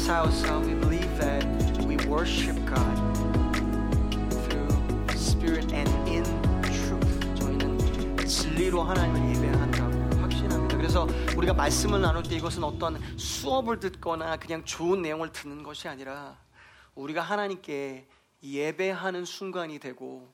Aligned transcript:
this 0.00 0.08
house, 0.08 0.44
uh, 0.44 0.58
we 0.64 0.72
believe 0.74 1.18
that 1.18 1.44
we 1.84 1.96
worship 2.08 2.56
God 2.64 2.96
through 4.48 4.70
spirit 5.14 5.70
and 5.74 5.90
in 6.08 6.24
truth. 6.62 7.36
저희는 7.36 8.16
진리로 8.26 8.82
하나님을 8.82 9.36
예배한다고 9.36 10.20
확신합니다. 10.22 10.76
그래서 10.78 11.06
우리가 11.36 11.52
말씀을 11.52 12.00
나눌 12.00 12.22
때 12.22 12.34
이것은 12.36 12.64
어떤 12.64 12.98
수업을 13.18 13.80
듣거나 13.80 14.38
그냥 14.38 14.64
좋은 14.64 15.02
내용을 15.02 15.32
듣는 15.32 15.62
것이 15.62 15.86
아니라 15.86 16.38
우리가 16.94 17.20
하나님께 17.20 18.06
예배하는 18.42 19.26
순간이 19.26 19.78
되고 19.80 20.32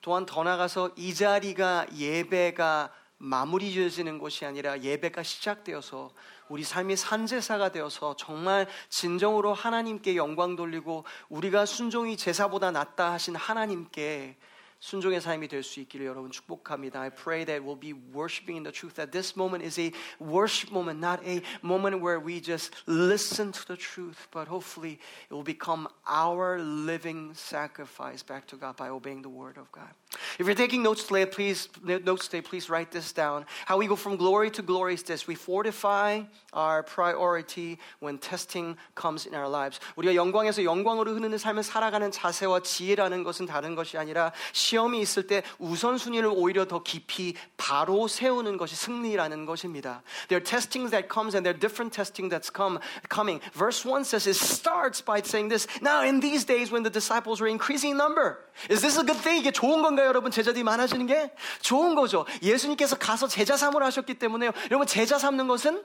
또한 0.00 0.24
더 0.24 0.42
나가서 0.42 0.92
이 0.96 1.14
자리가 1.14 1.86
예배가 1.94 2.90
마무리 3.18 3.70
지어지는 3.72 4.18
것이 4.18 4.46
아니라 4.46 4.80
예배가 4.80 5.22
시작되어서 5.22 6.10
우리 6.51 6.63
삶이 6.63 6.95
산제사가 6.95 7.71
되어서 7.71 8.15
정말 8.15 8.67
진정으로 8.89 9.53
하나님께 9.53 10.15
영광 10.15 10.55
돌리고 10.55 11.05
우리가 11.29 11.65
순종이 11.65 12.17
제사보다 12.17 12.71
낫다 12.71 13.13
하신 13.13 13.35
하나님께 13.35 14.37
순종의 14.79 15.21
삶이 15.21 15.47
될 15.47 15.63
수 15.63 15.79
있기를 15.79 16.05
여러분 16.05 16.29
축복합니다. 16.29 17.01
I 17.01 17.09
pray 17.09 17.43
that 17.45 17.65
we'll 17.65 17.79
be 17.79 17.93
worshiping 18.13 18.57
in 18.57 18.63
the 18.63 18.71
truth 18.71 18.95
that 18.95 19.11
this 19.11 19.33
moment 19.35 19.65
is 19.65 19.79
a 19.79 19.91
worship 20.21 20.71
moment, 20.71 20.99
not 20.99 21.19
a 21.25 21.41
moment 21.63 21.99
where 21.99 22.19
we 22.19 22.39
just 22.39 22.71
listen 22.85 23.51
to 23.51 23.65
the 23.65 23.75
truth, 23.75 24.27
but 24.31 24.47
hopefully 24.47 24.99
it 25.29 25.33
will 25.33 25.43
become 25.43 25.87
our 26.05 26.59
living 26.59 27.33
sacrifice 27.33 28.21
back 28.21 28.45
to 28.47 28.55
God 28.55 28.77
by 28.77 28.89
obeying 28.89 29.23
the 29.23 29.33
word 29.33 29.57
of 29.57 29.71
God. 29.71 29.89
If 30.37 30.45
you're 30.45 30.55
taking 30.55 30.83
notes 30.83 31.03
today, 31.05 31.25
please 31.25 31.69
notes 31.83 32.27
today, 32.27 32.41
please 32.41 32.69
write 32.69 32.91
this 32.91 33.11
down. 33.11 33.45
How 33.65 33.77
we 33.77 33.87
go 33.87 33.95
from 33.95 34.15
glory 34.15 34.51
to 34.51 34.61
glory 34.61 34.93
is 34.93 35.01
this: 35.01 35.25
we 35.27 35.33
fortify 35.33 36.21
our 36.54 36.82
priority 36.82 37.78
when 38.00 38.18
testing 38.18 38.76
comes 38.94 39.26
in 39.26 39.34
our 39.34 39.48
lives. 39.48 39.80
우리가 39.96 40.14
영광에서 40.14 40.64
영광으로 40.64 41.12
흐르는 41.14 41.38
삶을 41.38 41.62
살아가는 41.62 42.10
자세와 42.10 42.60
지혜라는 42.60 43.24
것은 43.24 43.46
다른 43.46 43.74
것이 43.74 43.98
아니라 43.98 44.32
시험이 44.52 45.00
있을 45.00 45.26
때 45.26 45.42
우선순위를 45.58 46.30
오히려 46.32 46.66
더 46.66 46.82
깊이 46.82 47.34
바로 47.56 48.08
세우는 48.08 48.56
것이 48.56 48.76
승리라는 48.76 49.46
것입니다. 49.46 50.02
There 50.28 50.40
are 50.40 50.44
testings 50.44 50.90
that 50.90 51.08
comes 51.12 51.34
and 51.34 51.44
there 51.44 51.54
are 51.54 51.60
different 51.60 51.94
testing 51.94 52.28
that's 52.28 52.50
come 52.52 52.78
coming. 53.08 53.40
Verse 53.54 53.84
1 53.84 54.04
says 54.04 54.28
it 54.28 54.36
starts 54.36 55.02
by 55.04 55.22
saying 55.24 55.48
this. 55.48 55.66
Now 55.80 56.02
in 56.02 56.20
these 56.20 56.44
days 56.44 56.72
when 56.72 56.82
the 56.82 56.92
disciples 56.92 57.40
were 57.40 57.50
increasing 57.50 57.92
in 57.92 57.98
number, 57.98 58.38
is 58.68 58.80
this 58.80 58.98
a 58.98 59.04
good 59.04 59.20
thing? 59.20 59.40
이게 59.40 59.50
좋은 59.50 59.82
건가요, 59.82 60.06
여러분? 60.06 60.30
제자들이 60.30 60.62
많아지는 60.62 61.06
게 61.06 61.32
좋은 61.60 61.94
거죠. 61.94 62.26
예수님께서 62.42 62.96
가서 62.96 63.26
제자 63.26 63.56
삼을 63.56 63.82
하셨기 63.82 64.14
때문에요. 64.14 64.52
여러분 64.70 64.86
제자 64.86 65.18
삼는 65.18 65.48
것은 65.48 65.82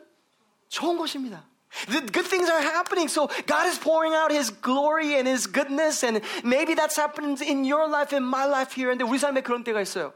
좋은 0.70 0.98
것입니다. 0.98 1.44
The 1.88 2.02
good 2.02 2.28
things 2.30 2.50
are 2.50 2.62
happening. 2.62 3.08
So 3.08 3.28
God 3.46 3.68
is 3.68 3.78
pouring 3.78 4.16
out 4.16 4.32
His 4.32 4.50
glory 4.50 5.16
and 5.16 5.28
His 5.28 5.48
goodness, 5.48 6.04
and 6.04 6.22
maybe 6.44 6.74
that's 6.74 6.98
happening 6.98 7.38
in 7.44 7.66
your 7.66 7.88
life, 7.88 8.16
in 8.16 8.24
my 8.24 8.48
life 8.48 8.74
here. 8.74 8.90
근데 8.90 9.04
우리 9.04 9.20
삶에 9.20 9.42
그런 9.42 9.64
때가 9.64 9.82
있어요. 9.82 10.14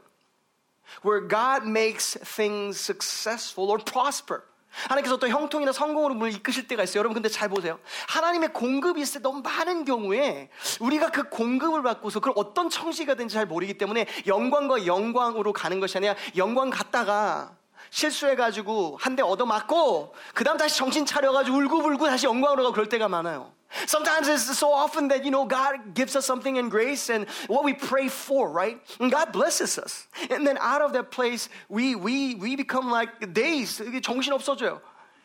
Where 1.04 1.20
God 1.26 1.66
makes 1.68 2.18
things 2.24 2.78
successful 2.78 3.70
or 3.70 3.78
prosper. 3.84 4.42
하나님께서 4.88 5.18
또 5.18 5.28
형통이나 5.28 5.72
성공으로 5.72 6.14
문을 6.14 6.32
이끄실 6.32 6.66
때가 6.66 6.82
있어요. 6.82 7.00
여러분 7.00 7.14
근데 7.14 7.28
잘 7.28 7.48
보세요. 7.48 7.78
하나님의 8.08 8.52
공급이 8.52 9.02
있을 9.02 9.20
때 9.20 9.22
너무 9.22 9.42
많은 9.42 9.84
경우에 9.84 10.48
우리가 10.80 11.10
그 11.10 11.28
공급을 11.28 11.82
받고서 11.82 12.20
그걸 12.20 12.32
어떤 12.36 12.70
청지가 12.70 13.14
된지 13.14 13.34
잘 13.34 13.46
모르기 13.46 13.76
때문에 13.76 14.06
영광과 14.26 14.86
영광으로 14.86 15.52
가는 15.52 15.78
것이 15.78 15.98
아니라 15.98 16.14
영광 16.36 16.70
갔다가 16.70 17.54
실수해가지고 17.92 18.98
한 19.00 19.12
대 19.14 19.22
얻어맞고 19.22 20.14
그 20.34 20.44
다음 20.44 20.56
다시 20.56 20.78
정신 20.78 21.04
차려가지고 21.04 21.58
울고불고 21.58 22.06
다시 22.06 22.24
영광으로 22.26 22.62
가고 22.62 22.72
그럴 22.72 22.88
때가 22.88 23.08
많아요. 23.08 23.52
Sometimes 23.86 24.28
it's 24.28 24.50
so 24.58 24.70
often 24.70 25.08
that, 25.08 25.24
you 25.24 25.30
know, 25.30 25.46
God 25.46 25.94
gives 25.94 26.14
us 26.14 26.26
something 26.26 26.56
in 26.56 26.68
grace 26.68 27.08
and 27.08 27.26
what 27.48 27.64
we 27.64 27.72
pray 27.72 28.08
for, 28.08 28.50
right? 28.50 28.78
And 29.00 29.10
God 29.10 29.32
blesses 29.32 29.78
us. 29.78 30.08
And 30.30 30.46
then 30.46 30.58
out 30.58 30.82
of 30.82 30.92
that 30.92 31.10
place, 31.10 31.48
we, 31.70 31.94
we, 31.94 32.34
we 32.34 32.54
become 32.54 32.90
like 32.90 33.32
days. 33.32 33.80
정신 34.02 34.32
없어져요. 34.32 34.80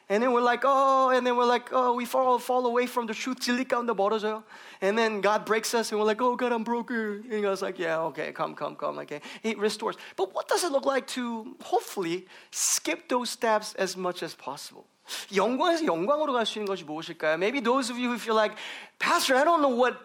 And 0.09 0.23
then 0.23 0.33
we're 0.33 0.43
like, 0.43 0.61
oh, 0.65 1.09
and 1.09 1.27
then 1.27 1.37
we're 1.37 1.47
like, 1.47 1.71
oh, 1.73 1.95
we 1.95 2.05
fall, 2.05 2.39
fall 2.39 2.67
away 2.67 2.87
from 2.87 3.07
the 3.07 3.15
truth. 3.15 3.41
진리 3.41 3.65
가운데 3.67 3.95
멀어져요. 3.95 4.43
And 4.83 4.99
then 4.99 5.23
God 5.23 5.47
breaks 5.47 5.73
us 5.75 5.91
and 5.91 5.99
we're 5.99 6.07
like, 6.07 6.21
oh, 6.21 6.37
God, 6.37 6.53
I'm 6.53 6.65
broken. 6.65 7.25
And 7.31 7.43
God's 7.43 7.63
like, 7.63 7.79
yeah, 7.79 7.99
okay, 8.11 8.31
come, 8.33 8.55
come, 8.55 8.77
come. 8.77 8.99
Okay. 8.99 9.23
He 9.43 9.55
restores. 9.55 9.97
But 10.17 10.35
what 10.35 10.49
does 10.49 10.65
it 10.65 10.73
look 10.73 10.85
like 10.85 11.07
to 11.17 11.57
hopefully 11.63 12.27
skip 12.51 13.09
those 13.09 13.31
steps 13.31 13.75
as 13.79 13.97
much 13.97 14.23
as 14.23 14.35
possible? 14.35 14.85
영광에서 15.33 15.87
영광으로 15.87 16.33
갈 16.33 16.45
수 16.45 16.59
있는 16.59 16.67
것이 16.67 16.85
무엇일까요? 16.85 17.39
Maybe 17.39 17.61
those 17.61 17.89
of 17.89 17.97
you 17.97 18.11
who 18.11 18.19
feel 18.19 18.35
like, 18.35 18.55
Pastor, 18.99 19.35
I 19.37 19.45
don't 19.45 19.63
know 19.63 19.75
what 19.75 19.97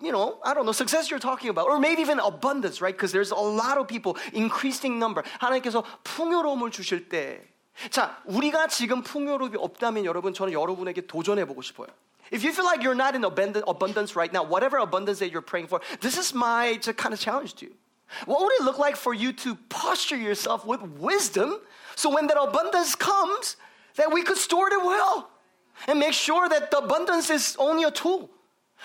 you 0.00 0.12
know, 0.12 0.38
I 0.44 0.54
don't 0.54 0.66
know, 0.66 0.72
success 0.72 1.10
you're 1.10 1.18
talking 1.18 1.48
about. 1.48 1.66
Or 1.66 1.78
maybe 1.80 2.02
even 2.02 2.20
abundance, 2.20 2.80
right? 2.80 2.94
Because 2.94 3.10
there's 3.10 3.30
a 3.30 3.36
lot 3.36 3.78
of 3.78 3.88
people, 3.88 4.16
increasing 4.32 4.98
number. 4.98 5.24
하나님께서 5.40 5.82
풍요로움을 6.04 6.70
주실 6.70 7.08
때 7.08 7.47
자, 7.90 8.18
우리가 8.24 8.68
지금 8.68 9.02
풍요로움이 9.02 9.56
없다면 9.58 10.04
여러분, 10.04 10.32
저는 10.32 10.52
여러분에게 10.52 11.06
도전해보고 11.06 11.62
싶어요. 11.62 11.88
If 12.32 12.42
you 12.42 12.52
feel 12.52 12.64
like 12.64 12.82
you're 12.82 12.94
not 12.94 13.14
in 13.14 13.24
abundance 13.24 14.16
right 14.16 14.32
now, 14.32 14.42
whatever 14.42 14.78
abundance 14.78 15.18
that 15.18 15.30
you're 15.30 15.44
praying 15.44 15.68
for, 15.68 15.80
this 16.00 16.16
is 16.16 16.34
my 16.34 16.78
kind 16.96 17.12
of 17.12 17.20
challenge 17.20 17.54
to 17.56 17.66
you. 17.66 17.72
What 18.26 18.40
would 18.40 18.52
it 18.60 18.64
look 18.64 18.78
like 18.78 18.96
for 18.96 19.12
you 19.12 19.32
to 19.44 19.56
posture 19.68 20.16
yourself 20.16 20.64
with 20.64 20.80
wisdom 20.98 21.60
so 21.96 22.10
when 22.10 22.26
that 22.28 22.40
abundance 22.40 22.94
comes, 22.94 23.56
that 23.96 24.12
we 24.12 24.22
could 24.22 24.38
store 24.38 24.68
it 24.68 24.82
well 24.82 25.30
and 25.86 25.98
make 25.98 26.12
sure 26.12 26.48
that 26.48 26.70
the 26.70 26.78
abundance 26.78 27.30
is 27.30 27.56
only 27.58 27.84
a 27.84 27.90
tool? 27.90 28.30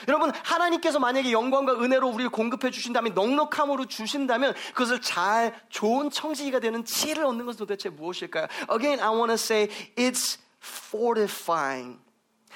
여러분, 0.09 0.33
하나님께서 0.43 0.99
만약에 0.99 1.33
영광과 1.33 1.75
은혜로 1.75 2.09
우리를 2.09 2.31
공급해 2.31 2.71
주신다면, 2.71 3.15
넉넉함으로 3.15 3.87
주신다면, 3.87 4.55
그것을 4.69 5.01
잘, 5.01 5.55
좋은 5.69 6.11
청지기가 6.11 6.61
되는 6.61 6.85
지혜를 6.85 7.25
얻는 7.25 7.47
것은 7.47 7.59
도대체 7.59 7.89
무엇일까요? 7.89 8.49
Again, 8.71 9.01
I 9.01 9.11
want 9.11 9.29
to 9.29 9.35
say, 9.35 9.69
it's 9.97 10.39
fortifying. 10.63 11.99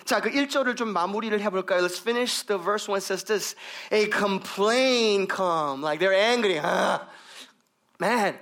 자, 0.05 0.21
그 0.21 0.31
1절을 0.31 0.77
좀 0.77 0.93
마무리를 0.93 1.39
해 1.41 1.51
볼까요? 1.51 1.83
Let's 1.85 2.01
finish 2.01 2.47
the 2.47 2.59
verse 2.63 2.91
one 2.91 3.01
says 3.01 3.25
this. 3.25 3.57
A 3.93 4.09
complaint 4.11 5.29
come. 5.35 5.83
Like 5.83 5.99
they're 5.99 6.15
angry. 6.15 6.61
Ah, 6.63 7.07
man, 7.99 8.39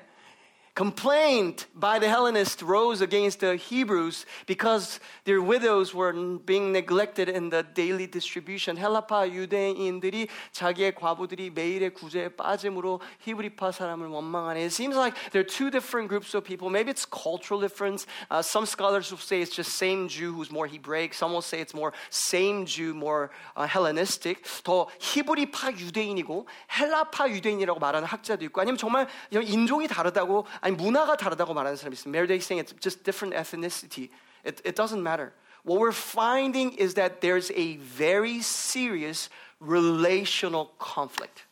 complaint 0.75 1.67
by 1.75 1.99
the 1.99 2.07
Hellenists 2.07 2.63
rose 2.63 3.01
against 3.01 3.41
the 3.41 3.55
Hebrews 3.55 4.25
because 4.47 4.99
their 5.25 5.41
widows 5.41 5.93
were 5.93 6.13
being 6.13 6.71
neglected 6.71 7.27
in 7.27 7.49
the 7.49 7.63
daily 7.63 8.07
distribution. 8.07 8.77
헬라파 8.77 9.29
유대인들이 9.29 10.29
자기의 10.53 10.95
과부들이 10.95 11.49
매일의 11.51 11.93
구제에 11.93 12.29
빠짐으로 12.29 13.01
히브리파 13.19 13.71
사람을 13.71 14.07
원망하네. 14.07 14.63
It 14.63 14.71
seems 14.71 14.95
like 14.95 15.13
there 15.31 15.41
are 15.41 15.47
two 15.47 15.69
different 15.69 16.07
groups 16.07 16.33
of 16.33 16.43
people. 16.45 16.69
Maybe 16.69 16.89
it's 16.89 17.05
cultural 17.05 17.59
difference. 17.59 18.07
Uh, 18.29 18.41
some 18.41 18.65
scholars 18.65 19.11
will 19.11 19.19
say 19.19 19.41
it's 19.41 19.53
just 19.53 19.75
same 19.77 20.07
Jew 20.07 20.33
who's 20.33 20.51
more 20.51 20.67
Hebraic. 20.67 21.13
Some 21.13 21.33
will 21.33 21.43
say 21.43 21.59
it's 21.59 21.73
more 21.75 21.91
same 22.09 22.65
Jew, 22.65 22.93
more 22.93 23.29
uh, 23.57 23.67
Hellenistic. 23.67 24.41
더 24.63 24.87
히브리파 24.99 25.73
유대인이고 25.73 26.47
헬라파 26.79 27.29
유대인이라고 27.29 27.79
말하는 27.79 28.07
학자도 28.07 28.45
있고 28.45 28.61
아니면 28.61 28.77
정말 28.77 29.07
인종이 29.31 29.87
다르다고 29.87 30.47
아니 30.65 30.75
문화가 30.75 31.17
다르다고 31.17 31.53
말하는 31.53 31.75
사람이 31.75 31.93
있습니다. 31.93 32.11
Mary 32.11 32.39
saying 32.39 32.59
it's 32.59 32.73
just 32.81 33.03
different 33.03 33.35
ethnicity. 33.35 34.09
It, 34.45 34.61
it 34.65 34.75
doesn't 34.75 35.01
matter. 35.01 35.33
What 35.63 35.79
we're 35.79 35.91
finding 35.91 36.73
is 36.77 36.95
that 36.95 37.21
there's 37.21 37.51
a 37.51 37.77
very 37.77 38.39
serious 38.39 39.29
relational 39.59 40.71
conflict. 40.79 41.45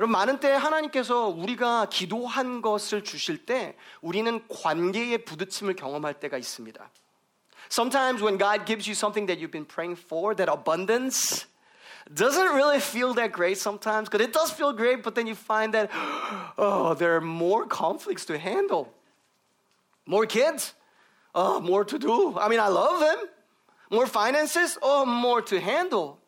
여러분, 0.00 0.12
많은 0.12 0.40
때 0.40 0.52
하나님께서 0.52 1.28
우리가 1.28 1.88
기도한 1.88 2.60
것을 2.60 3.04
주실 3.04 3.46
때 3.46 3.76
우리는 4.00 4.46
관계의 4.48 5.24
부딪힘을 5.24 5.74
경험할 5.76 6.20
때가 6.20 6.36
있습니다. 6.36 6.90
Sometimes 7.70 8.22
when 8.22 8.38
God 8.38 8.64
gives 8.66 8.88
you 8.88 8.94
something 8.94 9.26
that 9.26 9.40
you've 9.40 9.52
been 9.52 9.66
praying 9.66 9.96
for, 9.96 10.34
that 10.36 10.50
abundance, 10.50 11.46
doesn't 12.13 12.55
really 12.55 12.79
feel 12.79 13.13
that 13.15 13.31
great 13.31 13.57
sometimes 13.57 14.09
because 14.09 14.25
it 14.25 14.33
does 14.33 14.51
feel 14.51 14.73
great, 14.73 15.03
but 15.03 15.15
then 15.15 15.27
you 15.27 15.35
find 15.35 15.73
that, 15.73 15.89
oh, 16.57 16.93
there 16.97 17.15
are 17.15 17.21
more 17.21 17.65
conflicts 17.65 18.25
to 18.25 18.37
handle. 18.37 18.93
More 20.05 20.25
kids? 20.25 20.73
Oh, 21.33 21.59
more 21.59 21.85
to 21.85 21.99
do. 21.99 22.37
I 22.37 22.49
mean, 22.49 22.59
I 22.59 22.67
love 22.67 22.99
them. 22.99 23.29
More 23.89 24.07
finances? 24.07 24.77
Oh, 24.81 25.05
more 25.05 25.41
to 25.43 25.59
handle. 25.59 26.20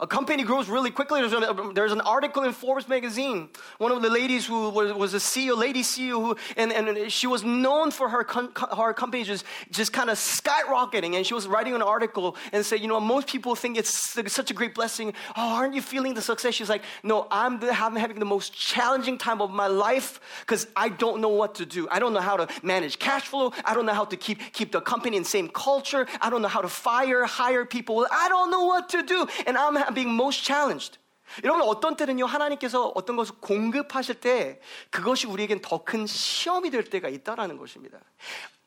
A 0.00 0.06
company 0.06 0.44
grows 0.44 0.66
really 0.68 0.90
quickly. 0.90 1.20
There's, 1.20 1.74
there's, 1.74 1.92
an 1.92 2.00
article 2.00 2.44
in 2.44 2.52
Forbes 2.52 2.88
magazine. 2.88 3.50
One 3.76 3.92
of 3.92 4.00
the 4.00 4.08
ladies 4.08 4.46
who 4.46 4.70
was, 4.70 4.94
was 4.94 5.12
a 5.12 5.18
CEO, 5.18 5.58
lady 5.58 5.82
CEO, 5.82 6.12
who, 6.12 6.36
and, 6.56 6.72
and 6.72 7.12
she 7.12 7.26
was 7.26 7.44
known 7.44 7.90
for 7.90 8.08
her, 8.08 8.24
con, 8.24 8.50
her 8.74 8.94
company 8.94 9.24
just, 9.24 9.44
just 9.70 9.92
kind 9.92 10.08
of 10.08 10.16
skyrocketing. 10.16 11.16
And 11.16 11.26
she 11.26 11.34
was 11.34 11.46
writing 11.46 11.74
an 11.74 11.82
article 11.82 12.36
and 12.50 12.64
said, 12.64 12.80
you 12.80 12.88
know, 12.88 12.98
most 12.98 13.26
people 13.26 13.54
think 13.54 13.76
it's 13.76 13.90
such 14.32 14.50
a 14.50 14.54
great 14.54 14.74
blessing. 14.74 15.12
Oh, 15.36 15.56
aren't 15.56 15.74
you 15.74 15.82
feeling 15.82 16.14
the 16.14 16.22
success? 16.22 16.54
She's 16.54 16.70
like, 16.70 16.82
no, 17.02 17.26
I'm, 17.30 17.60
the, 17.60 17.70
I'm 17.70 17.94
having 17.94 18.18
the 18.18 18.24
most 18.24 18.54
challenging 18.54 19.18
time 19.18 19.42
of 19.42 19.50
my 19.50 19.66
life 19.66 20.18
because 20.40 20.66
I 20.76 20.88
don't 20.88 21.20
know 21.20 21.28
what 21.28 21.56
to 21.56 21.66
do. 21.66 21.86
I 21.90 21.98
don't 21.98 22.14
know 22.14 22.20
how 22.20 22.38
to 22.38 22.48
manage 22.62 22.98
cash 22.98 23.24
flow. 23.24 23.52
I 23.66 23.74
don't 23.74 23.84
know 23.84 23.94
how 23.94 24.06
to 24.06 24.16
keep, 24.16 24.40
keep 24.54 24.72
the 24.72 24.80
company 24.80 25.18
in 25.18 25.24
same 25.24 25.48
culture. 25.48 26.06
I 26.22 26.30
don't 26.30 26.40
know 26.40 26.48
how 26.48 26.62
to 26.62 26.68
fire, 26.68 27.24
hire 27.24 27.66
people. 27.66 28.06
I 28.10 28.30
don't 28.30 28.50
know 28.50 28.64
what 28.64 28.88
to 28.90 29.02
do. 29.02 29.26
And 29.46 29.58
I'm 29.58 29.89
being 29.93 30.13
most 30.13 30.43
challenged. 30.43 30.99
여러분 31.43 31.63
어떤 31.63 31.95
때는요 31.95 32.25
하나님께서 32.27 32.91
어떤 32.93 33.15
것을 33.15 33.35
공급하실 33.41 34.15
때 34.21 34.59
그것이 34.91 35.27
우리에겐 35.27 35.59
더 35.61 35.83
큰 35.83 36.05
시험이 36.05 36.69
될 36.69 36.83
때가 36.83 37.09
있다라는 37.09 37.57
것입니다. 37.57 37.99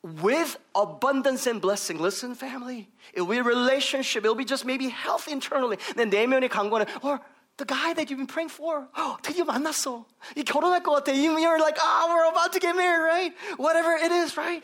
With 0.03 0.59
abundance 0.77 1.49
and 1.49 1.61
blessing, 1.61 2.01
listen, 2.03 2.35
family. 2.35 2.89
It'll 3.15 3.27
be 3.27 3.39
a 3.39 3.43
relationship. 3.43 4.25
It'll 4.25 4.39
be 4.39 4.47
just 4.47 4.65
maybe 4.65 4.89
health 4.89 5.29
internally. 5.29 5.77
내 5.97 6.05
내면의 6.05 6.49
강건은, 6.49 6.87
or 7.03 7.19
the 7.57 7.67
guy 7.67 7.95
that 7.95 8.07
you've 8.09 8.19
been 8.19 8.27
praying 8.31 8.51
for, 8.51 8.87
oh, 8.97 9.17
드디어 9.23 9.45
만났어. 9.45 10.07
이 10.37 10.45
결혼할 10.45 10.83
것 10.85 10.93
같아. 10.93 11.13
You're 11.13 11.59
like, 11.59 11.79
ah, 11.81 12.07
oh, 12.07 12.15
we're 12.15 12.31
about 12.31 12.53
to 12.53 12.61
get 12.61 12.77
married, 12.77 13.03
right? 13.03 13.35
Whatever 13.59 13.97
it 13.99 14.13
is, 14.13 14.37
right? 14.37 14.63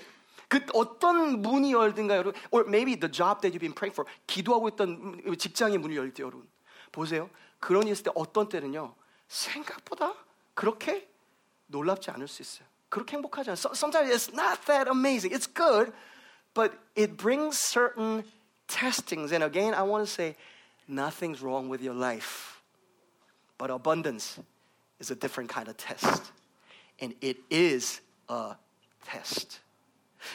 그 0.49 0.65
어떤 0.75 1.43
문이 1.43 1.73
열든가 1.73 2.17
여러분, 2.17 2.41
or 2.51 2.65
maybe 2.67 2.99
the 2.99 3.11
job 3.11 3.41
that 3.41 3.53
you've 3.53 3.61
been 3.61 3.75
praying 3.75 3.95
for, 3.95 4.09
기도하고 4.27 4.69
있던 4.69 5.37
직장의 5.39 5.79
문이 5.79 5.97
열릴 5.97 6.13
때 6.13 6.23
여러분 6.23 6.49
보세요. 6.93 7.31
그런 7.59 7.87
일 7.87 7.93
있을 7.93 8.05
때 8.05 8.11
어떤 8.15 8.49
때는요 8.49 8.95
생각보다 9.29 10.15
그렇게 10.55 11.09
놀랍지 11.67 12.11
않을 12.11 12.29
수 12.29 12.43
있어요. 12.43 12.69
그렇게 12.89 13.17
행복하지 13.17 13.51
않아요. 13.51 13.73
Sometimes 13.75 14.11
it's 14.13 14.33
not 14.33 14.65
that 14.67 14.89
amazing. 14.89 15.35
It's 15.35 15.47
good, 15.47 15.93
but 16.53 16.73
it 16.95 17.17
brings 17.17 17.59
certain 17.59 18.23
testings. 18.69 19.33
And 19.33 19.43
again, 19.43 19.75
I 19.75 19.83
want 19.83 20.07
to 20.07 20.11
say, 20.11 20.37
nothing's 20.87 21.43
wrong 21.43 21.69
with 21.69 21.83
your 21.83 21.95
life, 21.95 22.63
but 23.59 23.71
abundance 23.71 24.39
is 25.01 25.11
a 25.11 25.17
different 25.17 25.51
kind 25.51 25.67
of 25.67 25.77
test, 25.77 26.31
and 27.01 27.15
it 27.21 27.39
is 27.51 28.01
a 28.29 28.57
test. 29.05 29.61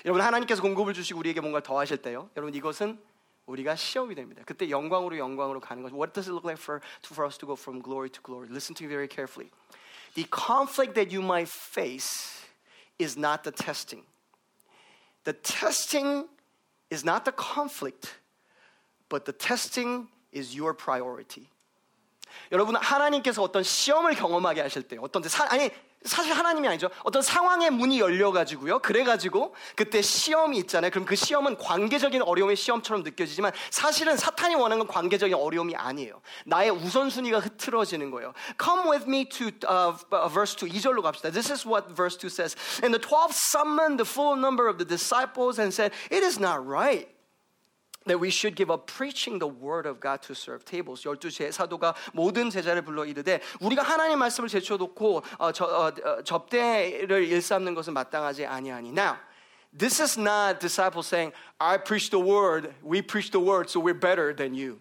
여러분 0.05 0.23
하나님께서 0.23 0.63
공급을 0.63 0.95
주시고 0.95 1.19
우리에게 1.19 1.41
뭔가 1.41 1.61
더 1.61 1.79
하실 1.79 1.99
때요. 1.99 2.31
여러분 2.37 2.55
이것은 2.55 2.99
우리가 3.47 3.77
시험이 3.77 4.15
됩니다. 4.15 4.43
그때 4.47 4.71
영광으로 4.71 5.19
영광으로 5.19 5.61
가는 5.61 5.83
것. 5.83 5.93
What 5.93 6.13
does 6.13 6.29
it 6.29 6.33
look 6.33 6.47
like 6.47 6.61
for, 6.61 6.81
for 7.05 7.27
us 7.27 7.39
to 7.39 7.47
go 7.47 7.55
from 7.55 7.83
glory 7.83 8.11
to 8.11 8.23
glory? 8.23 8.49
Listen 8.49 8.75
to 8.77 8.85
me 8.85 8.89
very 8.89 9.09
carefully. 9.09 9.51
The 10.15 10.27
conflict 10.31 10.95
that 10.95 11.13
you 11.13 11.23
might 11.23 11.49
face 11.49 12.45
is 12.99 13.19
not 13.19 13.43
the 13.45 13.53
testing. 13.53 14.05
The 15.25 15.35
testing 15.35 16.29
is 16.91 17.05
not 17.05 17.25
the 17.25 17.33
conflict, 17.33 18.19
but 19.09 19.25
the 19.25 19.33
testing 19.33 20.09
is 20.33 20.55
your 20.57 20.75
priority. 20.75 21.49
여러분 22.51 22.77
하나님께서 22.77 23.43
어떤 23.43 23.63
시험을 23.63 24.15
경험하게 24.15 24.63
하실 24.63 24.83
때 24.83 24.97
어떤 25.01 25.23
사, 25.29 25.47
아니 25.51 25.71
사실 26.05 26.35
하나님이 26.35 26.69
아니죠. 26.69 26.91
어떤 27.03 27.23
상황의 27.23 27.71
문이 27.71 27.99
열려가지고요. 27.99 28.81
그래가지고 28.81 29.55
그때 29.75 30.03
시험이 30.03 30.59
있잖아요. 30.59 30.91
그럼 30.91 31.07
그 31.07 31.17
시험은 31.17 31.57
관계적인 31.57 32.21
어려움의 32.23 32.57
시험처럼 32.57 33.03
느껴지지만 33.03 33.53
사실은 33.71 34.17
사탄이 34.17 34.55
원하는 34.55 34.85
건 34.85 34.95
관계적인 34.95 35.35
어려움이 35.35 35.75
아니에요. 35.75 36.21
나의 36.45 36.71
우선순위가 36.71 37.39
흐트러지는 37.39 38.11
거예요. 38.11 38.35
Come 38.63 38.91
with 38.91 39.09
me 39.09 39.25
to 39.31 39.47
uh, 39.67 39.97
verse 40.31 40.55
2. 40.55 40.69
2절로 40.69 41.01
갑시다. 41.01 41.31
This 41.31 41.51
is 41.51 41.67
what 41.67 41.95
verse 41.95 42.19
2 42.19 42.29
says. 42.29 42.55
And 42.83 42.93
the 42.93 43.01
12 43.01 43.33
summoned 43.33 43.97
the 43.97 44.05
full 44.05 44.37
number 44.37 44.69
of 44.69 44.77
the 44.77 44.87
disciples 44.87 45.59
and 45.59 45.73
said, 45.73 45.93
It 46.11 46.23
is 46.23 46.39
not 46.39 46.61
right 46.67 47.14
that 48.06 48.20
we 48.20 48.30
should 48.30 48.56
give 48.56 48.72
up 48.72 48.88
preaching 48.88 49.40
the 49.40 49.48
word 49.48 49.86
of 49.86 50.00
God 50.00 50.22
to 50.24 50.34
serve 50.34 50.66
tables. 50.66 51.04
열두 51.06 51.30
사도가 51.52 51.96
모든 52.14 52.50
제자를 52.50 52.82
불러 52.82 53.06
이르되 53.06 53.42
우리가 53.60 53.84
하나님 53.84 54.20
말씀을 54.20 54.50
제쳐놓고 54.50 55.24
어, 55.38 55.52
저, 55.52 55.66
어, 55.66 55.92
어, 56.04 56.24
접대를 56.24 57.26
일삼는 57.26 57.76
것은 57.76 57.94
마땅하지 57.94 58.46
아니하니. 58.46 58.92
Now, 58.92 59.18
this 59.78 60.02
is 60.02 60.18
not 60.18 60.60
disciples 60.60 61.08
saying, 61.08 61.34
I 61.60 61.78
preach 61.78 62.10
the 62.10 62.20
word, 62.20 62.74
we 62.84 63.02
preach 63.02 63.32
the 63.32 63.40
word, 63.40 63.70
so 63.70 63.80
we're 63.80 63.94
better 63.94 64.34
than 64.34 64.54
you. 64.54 64.80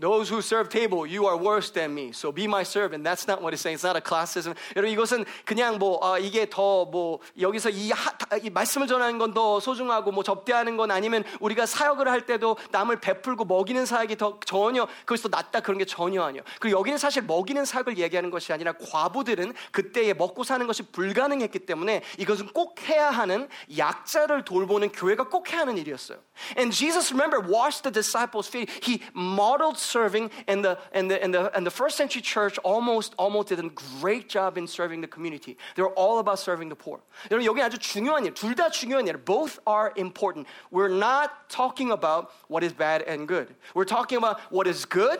Those 0.00 0.28
who 0.30 0.40
serve 0.42 0.68
table, 0.68 1.06
you 1.06 1.26
are 1.26 1.36
worse 1.36 1.70
than 1.70 1.94
me. 1.94 2.12
So 2.12 2.30
be 2.30 2.44
my 2.46 2.62
servant. 2.62 3.02
That's 3.02 3.26
not 3.26 3.42
what 3.42 3.52
it's 3.52 3.62
saying. 3.62 3.74
It's 3.74 3.84
not 3.84 3.96
a 3.96 4.00
classism. 4.00 4.54
여러분 4.76 4.92
이것은 4.92 5.24
그냥 5.44 5.78
뭐 5.78 5.98
어, 6.02 6.18
이게 6.18 6.48
더 6.48 6.84
뭐 6.90 7.18
여기서 7.40 7.70
이, 7.70 7.90
하, 7.90 8.12
이 8.42 8.50
말씀을 8.50 8.86
전하는 8.86 9.18
건 9.18 9.28
더 9.34 9.60
소중하고 9.60 10.10
뭐 10.10 10.22
접대하는 10.24 10.76
건 10.76 10.90
아니면 10.90 11.22
우리가 11.40 11.66
사역을 11.66 12.08
할 12.08 12.24
때도 12.26 12.56
남을 12.70 13.00
베풀고 13.00 13.44
먹이는 13.44 13.84
사역이 13.84 14.16
더 14.16 14.38
전혀 14.44 14.86
그것이 15.00 15.24
더 15.24 15.28
낫다 15.28 15.60
그런 15.60 15.78
게 15.78 15.84
전혀 15.84 16.22
아니에요. 16.22 16.42
그리고 16.60 16.78
여기는 16.78 16.98
사실 16.98 17.22
먹이는 17.22 17.64
사역을 17.64 17.98
얘기하는 17.98 18.30
것이 18.30 18.52
아니라 18.52 18.72
과부들은 18.72 19.52
그때에 19.70 20.14
먹고 20.14 20.44
사는 20.44 20.66
것이 20.66 20.82
불가능했기 20.92 21.60
때문에 21.60 22.02
이것은 22.18 22.48
꼭 22.54 22.80
해야 22.88 23.10
하는 23.10 23.48
약자를 23.76 24.44
돌보는 24.44 24.92
교회가 24.92 25.28
꼭 25.28 25.52
해야 25.52 25.60
하는 25.60 25.76
일이었어요. 25.76 26.18
And 26.56 26.74
Jesus 26.74 27.12
remember 27.12 27.40
washed 27.40 27.82
the 27.82 27.92
disciples' 27.92 28.48
feet. 28.48 28.70
He 28.82 29.02
modeled 29.14 29.78
serving, 29.87 30.29
and 30.47 30.63
the, 30.63 30.77
and 30.91 31.09
the, 31.09 31.23
and 31.23 31.33
the, 31.33 31.55
and 31.55 31.65
the 31.65 31.71
first 31.71 31.95
century 31.95 32.21
church 32.21 32.57
almost, 32.59 33.13
almost 33.17 33.47
did 33.49 33.59
a 33.59 33.69
great 34.01 34.27
job 34.27 34.57
in 34.57 34.67
serving 34.67 35.01
the 35.01 35.07
community. 35.07 35.57
They 35.75 35.81
were 35.81 35.93
all 35.95 36.19
about 36.19 36.39
serving 36.39 36.69
the 36.69 36.75
poor. 36.75 36.99
여러분, 37.31 37.45
여기 37.45 37.61
아주 37.61 37.77
중요한 37.77 38.25
일, 38.25 38.33
둘 38.33 38.55
다 38.55 38.69
중요한 38.69 39.07
일. 39.07 39.17
Both 39.23 39.59
are 39.65 39.93
important. 39.95 40.47
We're 40.71 40.89
not 40.89 41.49
talking 41.49 41.91
about 41.91 42.31
what 42.47 42.63
is 42.63 42.73
bad 42.73 43.03
and 43.07 43.27
good. 43.27 43.55
We're 43.73 43.85
talking 43.85 44.17
about 44.17 44.39
what 44.51 44.67
is 44.67 44.85
good 44.85 45.19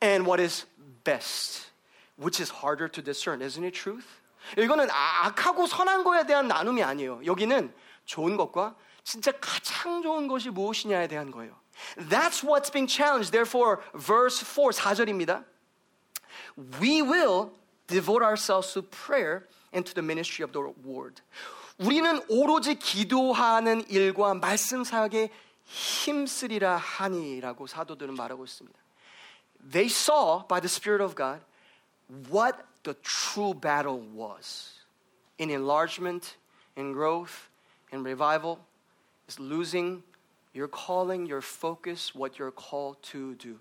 and 0.00 0.26
what 0.26 0.40
is 0.40 0.66
best, 1.04 1.70
which 2.16 2.40
is 2.40 2.50
harder 2.62 2.88
to 2.88 3.02
discern. 3.02 3.42
Isn't 3.42 3.64
it 3.64 3.74
truth? 3.74 4.06
이거는 4.56 4.88
악하고 4.90 5.66
선한 5.66 6.04
거에 6.04 6.24
대한 6.26 6.48
나눔이 6.48 6.82
아니에요. 6.82 7.20
여기는 7.26 7.74
좋은 8.06 8.36
것과 8.36 8.74
진짜 9.04 9.32
가장 9.40 10.02
좋은 10.02 10.28
것이 10.28 10.50
무엇이냐에 10.50 11.08
대한 11.08 11.30
거예요. 11.30 11.54
That's 11.96 12.42
what's 12.42 12.70
being 12.70 12.86
challenged. 12.86 13.32
Therefore, 13.32 13.80
verse 13.94 14.40
4, 14.40 14.72
4절입니다. 14.72 15.44
We 16.80 17.02
will 17.02 17.52
devote 17.86 18.22
ourselves 18.22 18.72
to 18.74 18.82
prayer 18.82 19.46
and 19.72 19.86
to 19.86 19.94
the 19.94 20.02
ministry 20.02 20.42
of 20.42 20.52
the 20.52 20.72
word. 20.84 21.22
우리는 21.78 22.20
오로지 22.28 22.74
기도하는 22.74 23.88
일과 23.88 24.34
말씀 24.34 24.82
사역에 24.82 25.30
힘쓰리라 25.64 26.76
하니라고 26.76 27.66
사도들은 27.66 28.14
말하고 28.14 28.44
있습니다. 28.44 28.78
They 29.70 29.86
saw 29.86 30.46
by 30.48 30.60
the 30.60 30.68
Spirit 30.68 31.02
of 31.02 31.14
God 31.14 31.40
what 32.30 32.56
the 32.82 32.94
true 33.02 33.54
battle 33.54 34.00
was 34.14 34.72
in 35.38 35.50
enlargement, 35.50 36.36
in 36.76 36.92
growth, 36.92 37.48
in 37.92 38.02
revival, 38.02 38.58
is 39.28 39.38
losing 39.38 40.02
your 40.55 40.69
calling, 40.69 41.25
your 41.29 41.41
focus, 41.43 42.13
what 42.15 42.37
you're 42.39 42.53
called 42.53 42.97
to 43.11 43.35
do. 43.37 43.57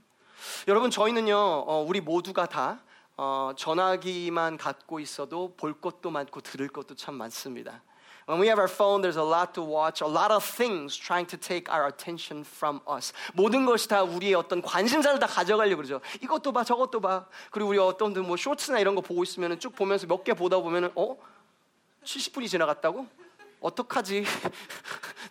여러분 0.69 0.91
저희는요 0.91 1.37
어, 1.37 1.85
우리 1.87 2.01
모두가 2.01 2.47
다 2.47 2.81
어, 3.17 3.53
전화기만 3.57 4.57
갖고 4.57 4.99
있어도 5.01 5.55
볼 5.57 5.73
것도 5.81 6.11
많고 6.11 6.41
들을 6.41 6.69
것도 6.69 6.95
참 6.97 7.15
많습니다. 7.15 7.83
When 8.29 8.41
we 8.41 8.47
have 8.47 8.59
our 8.61 8.71
phone, 8.73 9.03
there's 9.03 9.19
a 9.19 9.25
lot 9.27 9.53
to 9.55 9.63
watch, 9.65 10.01
a 10.01 10.09
lot 10.09 10.33
of 10.33 10.45
things 10.45 10.97
trying 10.97 11.27
to 11.29 11.37
take 11.39 11.67
our 11.73 11.89
attention 11.89 12.45
from 12.45 12.81
us. 12.89 13.13
모든 13.35 13.67
것이 13.67 13.89
다 13.89 14.03
우리의 14.05 14.35
어떤 14.35 14.63
관심사를 14.63 15.19
다 15.19 15.27
가져가려고 15.27 15.79
그러죠. 15.83 16.01
이것도 16.23 16.53
봐, 16.53 16.63
저것도 16.63 17.01
봐. 17.01 17.27
그리고 17.51 17.71
우리 17.71 17.79
어떤 17.79 18.13
뭐 18.25 18.37
쇼츠나 18.37 18.79
이런 18.79 18.95
거 18.95 19.01
보고 19.01 19.25
있으면 19.25 19.59
쭉 19.59 19.75
보면서 19.75 20.07
몇 20.07 20.23
개 20.23 20.35
보다 20.35 20.57
보면은 20.59 20.93
어? 20.95 21.17
70분이 22.05 22.49
지나갔다고? 22.49 23.07
어떡하지? 23.63 24.25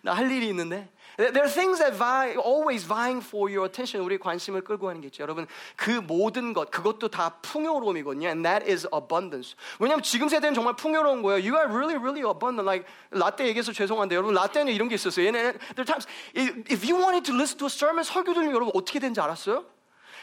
나 0.02 0.14
할 0.14 0.30
일이 0.30 0.48
있는데. 0.48 0.88
There 1.18 1.42
are 1.42 1.52
things 1.52 1.78
that 1.78 1.94
vie, 1.94 2.34
always 2.40 2.86
vying 2.86 3.22
for 3.22 3.52
your 3.52 3.68
attention. 3.68 4.02
우리 4.02 4.16
관심을 4.18 4.62
끌고 4.62 4.86
가는 4.86 5.00
게 5.02 5.08
있죠. 5.08 5.22
여러분, 5.22 5.46
그 5.76 5.90
모든 5.90 6.54
것, 6.54 6.70
그것도 6.70 7.08
다 7.08 7.36
풍요로움이거든요. 7.42 8.28
And 8.28 8.42
that 8.48 8.68
is 8.68 8.88
abundance. 8.94 9.54
왜냐하면 9.78 10.02
지금 10.02 10.30
세대는 10.30 10.54
정말 10.54 10.74
풍요로운 10.74 11.20
거예요. 11.20 11.36
You 11.36 11.54
are 11.54 11.68
really, 11.68 11.96
really 11.96 12.24
abundant. 12.24 12.64
Like, 12.64 12.88
라떼 13.10 13.46
얘기해서 13.48 13.72
죄송한데, 13.72 14.16
여러분, 14.16 14.34
라떼는 14.34 14.72
이런 14.72 14.88
게 14.88 14.94
있었어요. 14.94 15.26
얘네, 15.26 15.52
there 15.76 15.84
are 15.84 15.84
times, 15.84 16.08
if 16.34 16.82
you 16.82 16.96
wanted 16.96 17.24
to 17.24 17.34
listen 17.36 17.58
to 17.58 17.66
a 17.66 17.70
sermon, 17.70 18.02
설교 18.02 18.32
들으면 18.32 18.54
여러분 18.54 18.72
어떻게 18.74 18.98
되는지 18.98 19.20
알았어요? 19.20 19.66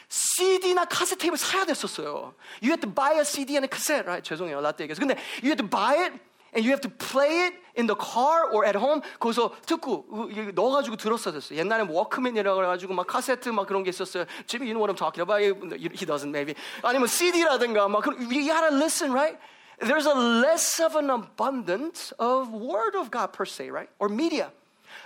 CD나 0.08 0.86
카세트 0.86 1.18
테이프를 1.18 1.38
사야 1.38 1.64
됐었어요. 1.64 2.34
You 2.60 2.74
had 2.74 2.80
to 2.80 2.92
buy 2.92 3.14
a 3.14 3.24
CD 3.24 3.54
and 3.54 3.64
a 3.64 3.70
cassette, 3.70 4.06
right? 4.10 4.26
죄송해요, 4.28 4.60
라떼 4.60 4.82
얘기해서. 4.84 4.98
근데 4.98 5.14
you 5.38 5.54
had 5.54 5.62
to 5.62 5.68
buy 5.70 5.94
it 6.02 6.18
And 6.52 6.66
you 6.66 6.70
have 6.72 6.80
to 6.82 6.90
play 6.90 7.46
it 7.46 7.54
in 7.78 7.86
the 7.86 7.94
car 7.94 8.50
or 8.52 8.66
at 8.66 8.76
home. 8.76 9.02
거기서 9.18 9.52
듣고 9.66 10.06
넣어가지고 10.54 10.96
들었어야 10.96 11.32
됐어요. 11.34 11.58
옛날에 11.58 11.84
뭐 11.84 11.98
워크맨이라고 11.98 12.56
그래가지고 12.56 12.94
막 12.94 13.06
카세트 13.06 13.48
막 13.50 13.66
그런 13.66 13.84
게 13.84 13.90
있었어요. 13.90 14.24
Jimmy, 14.46 14.66
you 14.66 14.74
know 14.74 14.80
what 14.82 14.90
I'm 14.90 14.98
talking 14.98 15.22
about? 15.22 15.40
He 15.40 16.06
doesn't 16.06 16.30
maybe. 16.30 16.54
아니면 16.82 17.06
CD라든가 17.06 17.88
막 17.88 18.02
그런. 18.02 18.18
You 18.18 18.44
gotta 18.44 18.74
listen, 18.74 19.12
right? 19.12 19.38
There's 19.78 20.06
a 20.06 20.14
less 20.14 20.82
of 20.82 20.96
an 20.98 21.08
abundance 21.08 22.12
of 22.18 22.50
word 22.52 22.98
of 22.98 23.10
God 23.10 23.32
per 23.32 23.46
se, 23.46 23.70
right? 23.70 23.88
Or 23.98 24.12
media. 24.12 24.50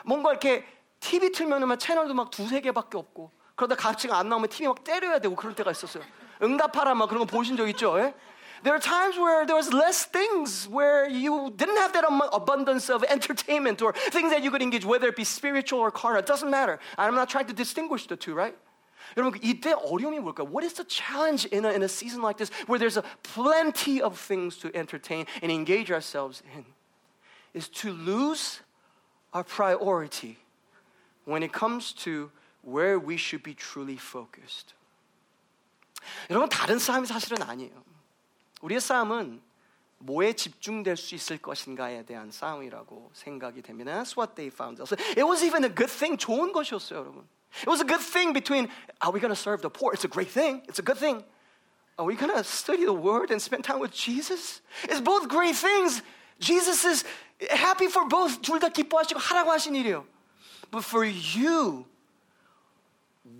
뭔가 0.04 0.30
이렇게 0.30 0.64
TV 1.00 1.30
틀면은 1.30 1.68
막 1.68 1.78
채널도 1.78 2.14
막 2.14 2.30
두세 2.30 2.60
개밖에 2.62 2.96
없고 2.96 3.30
그러다 3.54 3.76
가치가 3.76 4.18
안 4.18 4.30
나오면 4.30 4.48
TV 4.48 4.68
막 4.68 4.82
때려야 4.82 5.18
되고 5.18 5.36
그럴 5.36 5.54
때가 5.54 5.70
있었어요. 5.70 6.02
응답하라 6.42 6.94
막 6.94 7.08
그런 7.08 7.20
거 7.20 7.26
보신 7.26 7.56
적 7.56 7.68
있죠? 7.68 8.00
예? 8.00 8.14
There 8.63 8.73
are 8.73 8.79
times 8.79 9.17
where 9.17 9.45
there 9.45 9.55
was 9.55 9.71
less 9.71 10.05
things 10.05 10.67
where 10.67 11.07
you 11.07 11.53
didn't 11.55 11.77
have 11.77 11.93
that 11.93 12.05
abundance 12.33 12.89
of 12.89 13.03
entertainment 13.03 13.81
or 13.81 13.93
things 13.93 14.31
that 14.31 14.43
you 14.43 14.51
could 14.51 14.61
engage, 14.61 14.83
whether 14.83 15.07
it 15.07 15.15
be 15.15 15.23
spiritual 15.23 15.79
or 15.79 15.91
carnal. 15.91 16.19
It 16.19 16.25
doesn't 16.25 16.49
matter. 16.49 16.79
I'm 16.97 17.15
not 17.15 17.29
trying 17.29 17.45
to 17.47 17.53
distinguish 17.53 18.07
the 18.07 18.17
two, 18.17 18.33
right? 18.33 18.55
여러분 19.17 19.39
이때 19.41 19.73
어려움이 19.73 20.19
뭘까요? 20.19 20.47
What 20.49 20.63
is 20.63 20.73
the 20.73 20.83
challenge 20.83 21.45
in 21.45 21.65
a, 21.65 21.71
in 21.71 21.81
a 21.81 21.89
season 21.89 22.21
like 22.21 22.37
this 22.37 22.51
where 22.67 22.77
there's 22.77 22.97
a 22.97 23.03
plenty 23.23 24.01
of 24.01 24.19
things 24.19 24.57
to 24.57 24.69
entertain 24.75 25.25
and 25.41 25.51
engage 25.51 25.89
ourselves 25.89 26.43
in? 26.53 26.65
Is 27.53 27.69
to 27.81 27.91
lose 27.91 28.59
our 29.33 29.43
priority 29.43 30.37
when 31.25 31.43
it 31.43 31.53
comes 31.53 31.93
to 31.93 32.31
where 32.61 32.99
we 32.99 33.17
should 33.17 33.43
be 33.43 33.53
truly 33.53 33.97
focused. 33.97 34.73
여러분 36.29 36.49
다른 36.49 36.79
싸움이 36.79 37.07
사실은 37.07 37.41
아니에요. 37.41 37.83
우리의 38.63 38.81
싸움은 38.81 39.41
뭐에 39.99 40.33
집중될 40.33 40.95
수 40.95 41.15
있을 41.15 41.37
것인가에 41.37 42.05
대한 42.05 42.31
싸움이라고 42.31 43.11
생각이 43.13 43.61
됩니다. 43.61 43.91
That's 43.91 44.17
what 44.17 44.35
they 44.35 44.47
found. 44.53 44.81
It 44.81 45.23
was 45.23 45.43
even 45.43 45.63
a 45.63 45.69
good 45.69 45.91
thing. 45.91 46.17
좋은 46.17 46.51
것이었어요, 46.53 46.99
여러분. 46.99 47.27
It 47.61 47.69
was 47.69 47.81
a 47.81 47.87
good 47.87 48.01
thing 48.01 48.31
between 48.31 48.69
are 49.01 49.11
we 49.11 49.19
going 49.19 49.33
to 49.33 49.35
serve 49.35 49.61
the 49.61 49.69
poor? 49.69 49.91
It's 49.93 50.05
a 50.05 50.09
great 50.09 50.31
thing. 50.31 50.63
It's 50.69 50.79
a 50.79 50.85
good 50.85 50.97
thing. 50.97 51.23
Are 51.97 52.05
we 52.05 52.15
going 52.15 52.31
to 52.31 52.43
study 52.43 52.85
the 52.85 52.93
word 52.93 53.29
and 53.31 53.41
spend 53.41 53.65
time 53.65 53.79
with 53.79 53.91
Jesus? 53.91 54.61
It's 54.83 55.01
both 55.01 55.27
great 55.27 55.55
things. 55.55 56.01
Jesus 56.39 56.85
is 56.85 57.03
happy 57.51 57.87
for 57.87 58.07
both. 58.07 58.39
둘 58.41 58.59
다 58.59 58.69
기뻐하시고 58.69 59.19
하라고 59.19 59.51
하신 59.51 59.75
일이에요. 59.75 60.05
But 60.71 60.85
for 60.85 61.03
you, 61.03 61.85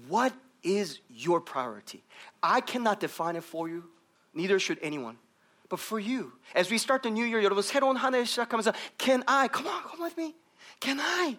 what 0.10 0.34
is 0.62 1.00
your 1.08 1.40
priority? 1.40 2.04
I 2.44 2.60
cannot 2.60 3.00
define 3.00 3.38
it 3.38 3.46
for 3.46 3.70
you. 3.70 3.84
Neither 4.34 4.60
should 4.60 4.80
anyone. 4.82 5.18
But 5.70 5.80
for 5.80 6.00
you, 6.00 6.34
as 6.56 6.72
we 6.72 6.78
start 6.78 7.04
the 7.04 7.12
new 7.12 7.26
year, 7.26 7.42
여러분 7.42 7.62
새로운 7.62 7.96
한 7.96 8.14
해 8.14 8.26
시작하면서 8.26 8.74
Can 8.98 9.24
I, 9.28 9.48
come 9.48 9.68
on, 9.68 9.84
come 9.84 10.02
with 10.02 10.18
me. 10.18 10.36
Can 10.80 11.00
I 11.00 11.38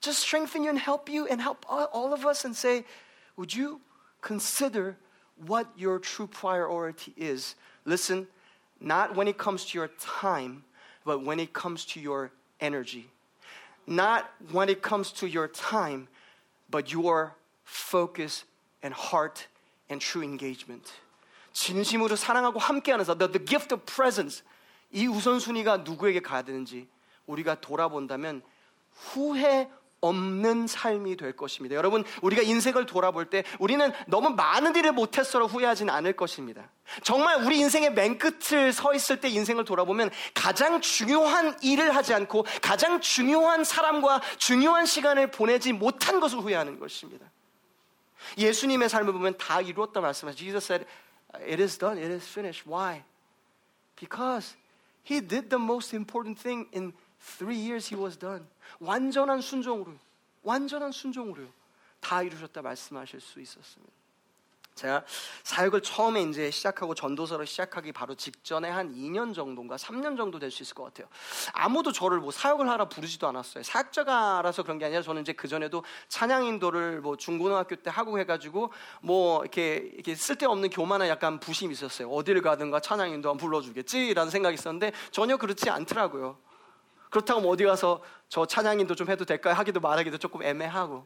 just 0.00 0.20
strengthen 0.20 0.62
you 0.64 0.70
and 0.70 0.78
help 0.78 1.08
you 1.08 1.26
and 1.26 1.40
help 1.40 1.64
all 1.68 2.12
of 2.12 2.26
us 2.26 2.44
and 2.44 2.54
say, 2.56 2.84
would 3.36 3.54
you 3.54 3.80
consider 4.20 4.96
what 5.46 5.68
your 5.76 5.98
true 5.98 6.26
priority 6.26 7.14
is? 7.16 7.54
Listen, 7.84 8.26
not 8.80 9.14
when 9.14 9.28
it 9.28 9.38
comes 9.38 9.64
to 9.66 9.78
your 9.78 9.88
time, 10.00 10.64
but 11.04 11.24
when 11.24 11.38
it 11.40 11.52
comes 11.52 11.84
to 11.86 12.00
your 12.00 12.30
energy. 12.60 13.08
Not 13.86 14.30
when 14.52 14.68
it 14.68 14.82
comes 14.82 15.12
to 15.12 15.26
your 15.26 15.48
time, 15.48 16.08
but 16.70 16.92
your 16.92 17.34
focus 17.64 18.44
and 18.82 18.92
heart 18.92 19.46
and 19.88 20.00
true 20.00 20.22
engagement. 20.22 20.92
진심으로 21.53 22.15
사랑하고 22.15 22.59
함께하는 22.59 23.05
사, 23.05 23.15
the, 23.15 23.31
the 23.31 23.45
gift 23.45 23.73
of 23.73 23.83
presence. 23.85 24.43
이 24.91 25.07
우선순위가 25.07 25.77
누구에게 25.77 26.19
가야 26.19 26.41
되는지 26.43 26.87
우리가 27.25 27.61
돌아본다면 27.61 28.41
후회 28.91 29.69
없는 30.03 30.67
삶이 30.67 31.15
될 31.15 31.33
것입니다. 31.33 31.75
여러분, 31.75 32.03
우리가 32.21 32.41
인생을 32.41 32.85
돌아볼 32.85 33.29
때 33.29 33.45
우리는 33.57 33.91
너무 34.05 34.31
많은 34.31 34.75
일을 34.75 34.91
못했어로 34.91 35.47
후회하지는 35.47 35.93
않을 35.93 36.13
것입니다. 36.13 36.69
정말 37.03 37.41
우리 37.43 37.57
인생의 37.59 37.93
맨 37.93 38.17
끝을 38.17 38.73
서 38.73 38.93
있을 38.93 39.21
때 39.21 39.29
인생을 39.29 39.63
돌아보면 39.63 40.11
가장 40.33 40.81
중요한 40.81 41.57
일을 41.61 41.95
하지 41.95 42.13
않고 42.13 42.45
가장 42.61 42.99
중요한 42.99 43.63
사람과 43.63 44.21
중요한 44.37 44.85
시간을 44.85 45.31
보내지 45.31 45.71
못한 45.71 46.19
것을 46.19 46.39
후회하는 46.39 46.79
것입니다. 46.79 47.25
예수님의 48.37 48.89
삶을 48.89 49.13
보면 49.13 49.37
다 49.37 49.61
이루었다 49.61 50.01
말씀하죠. 50.01 50.37
Jesus 50.37 50.65
said, 50.65 50.85
It 51.46 51.60
is 51.60 51.78
done. 51.78 51.98
It 51.98 52.10
is 52.10 52.26
finished. 52.26 52.66
Why? 52.66 53.04
Because 54.00 54.54
he 55.02 55.20
did 55.20 55.50
the 55.50 55.58
most 55.58 55.94
important 55.94 56.38
thing 56.38 56.66
in 56.72 56.92
three 57.20 57.56
years 57.56 57.88
he 57.88 57.96
was 57.96 58.16
done. 58.16 58.46
완전한 58.80 59.40
순종으로, 59.40 59.94
완전한 60.42 60.92
순종으로요. 60.92 61.48
다 62.00 62.22
이루셨다 62.22 62.62
말씀하실 62.62 63.20
수 63.20 63.40
있었습니다. 63.40 63.92
제가 64.75 65.03
사역을 65.43 65.81
처음에 65.81 66.23
이제 66.23 66.49
시작하고 66.49 66.95
전도서를 66.95 67.45
시작하기 67.45 67.91
바로 67.91 68.15
직전에 68.15 68.69
한 68.69 68.93
2년 68.95 69.33
정도인가 69.33 69.75
3년 69.75 70.17
정도 70.17 70.39
될 70.39 70.53
수 70.53 70.63
있을 70.63 70.75
것 70.75 70.83
같아요. 70.83 71.07
아무도 71.53 71.91
저를 71.91 72.19
뭐 72.19 72.31
사역을 72.31 72.69
하라 72.69 72.89
부르지도 72.89 73.27
않았어요. 73.27 73.63
사역자가 73.63 74.39
알아서 74.39 74.63
그런 74.63 74.77
게 74.77 74.85
아니라 74.85 75.01
저는 75.01 75.21
이제 75.21 75.33
그 75.33 75.47
전에도 75.47 75.83
찬양 76.09 76.45
인도를 76.45 77.01
뭐 77.01 77.17
중고등학교 77.17 77.75
때 77.75 77.89
하고 77.89 78.19
해가지고 78.19 78.71
뭐 79.01 79.41
이렇게 79.41 79.89
이렇게 79.93 80.15
쓸데없는 80.15 80.69
교만한 80.69 81.07
약간 81.07 81.39
부심이 81.39 81.73
있었어요. 81.73 82.09
어디를 82.09 82.41
가든가 82.41 82.79
찬양 82.79 83.09
인도 83.09 83.29
한 83.29 83.37
불러주겠지라는 83.37 84.29
생각이 84.31 84.53
있었는데 84.55 84.91
전혀 85.11 85.37
그렇지 85.37 85.69
않더라고요. 85.69 86.37
그렇다고 87.09 87.41
뭐 87.41 87.51
어디 87.51 87.63
가서 87.63 88.01
저 88.29 88.45
찬양 88.45 88.79
인도 88.79 88.95
좀 88.95 89.09
해도 89.09 89.23
될까요? 89.25 89.53
하기도 89.53 89.79
말하기도 89.79 90.17
조금 90.17 90.41
애매하고. 90.43 91.05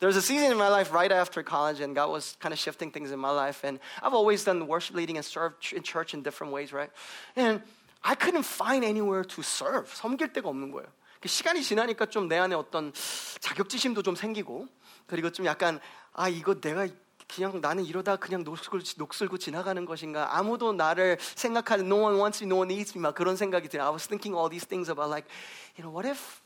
There 0.00 0.06
was 0.06 0.16
a 0.16 0.22
season 0.22 0.50
in 0.52 0.58
my 0.58 0.68
life 0.68 0.92
right 0.92 1.10
after 1.12 1.42
college, 1.42 1.80
and 1.80 1.94
God 1.94 2.10
was 2.10 2.36
kind 2.40 2.52
of 2.52 2.58
shifting 2.58 2.90
things 2.90 3.10
in 3.10 3.18
my 3.18 3.30
life. 3.30 3.64
And 3.64 3.78
I've 4.02 4.14
always 4.14 4.44
done 4.44 4.66
worship 4.66 4.96
leading 4.96 5.16
and 5.16 5.24
served 5.24 5.72
in 5.72 5.82
church 5.82 6.14
in 6.14 6.22
different 6.22 6.52
ways, 6.52 6.72
right? 6.72 6.90
And 7.36 7.62
I 8.02 8.14
couldn't 8.14 8.44
find 8.44 8.84
anywhere 8.84 9.24
to 9.24 9.42
serve. 9.42 9.92
섬길 9.92 10.32
데가 10.32 10.48
없는 10.48 10.72
거예요. 10.72 10.86
시간이 11.24 11.62
지나니까 11.62 12.06
좀 12.06 12.28
내 12.28 12.38
안에 12.38 12.54
어떤 12.54 12.92
자격지심도 13.40 14.02
좀 14.02 14.14
생기고, 14.16 14.66
그리고 15.06 15.30
좀 15.30 15.46
약간, 15.46 15.78
아, 16.12 16.28
이거 16.28 16.54
내가 16.60 16.88
그냥 17.28 17.60
나는 17.60 17.84
이러다 17.84 18.16
그냥 18.16 18.44
녹슬고, 18.44 18.78
녹슬고 18.96 19.38
지나가는 19.38 19.84
것인가? 19.84 20.36
아무도 20.36 20.72
나를 20.72 21.18
생각하는 21.20 21.86
no 21.86 22.02
one 22.02 22.16
wants 22.16 22.42
me, 22.42 22.48
no 22.48 22.56
one 22.56 22.72
needs 22.72 22.96
me 22.96 23.02
막 23.02 23.14
그런 23.14 23.36
생각이 23.36 23.68
들어요. 23.68 23.86
I 23.86 23.92
was 23.92 24.06
thinking 24.06 24.36
all 24.36 24.50
these 24.50 24.66
things 24.66 24.90
about 24.90 25.10
like, 25.10 25.28
you 25.76 25.84
know, 25.84 25.90
what 25.94 26.08
if 26.08 26.40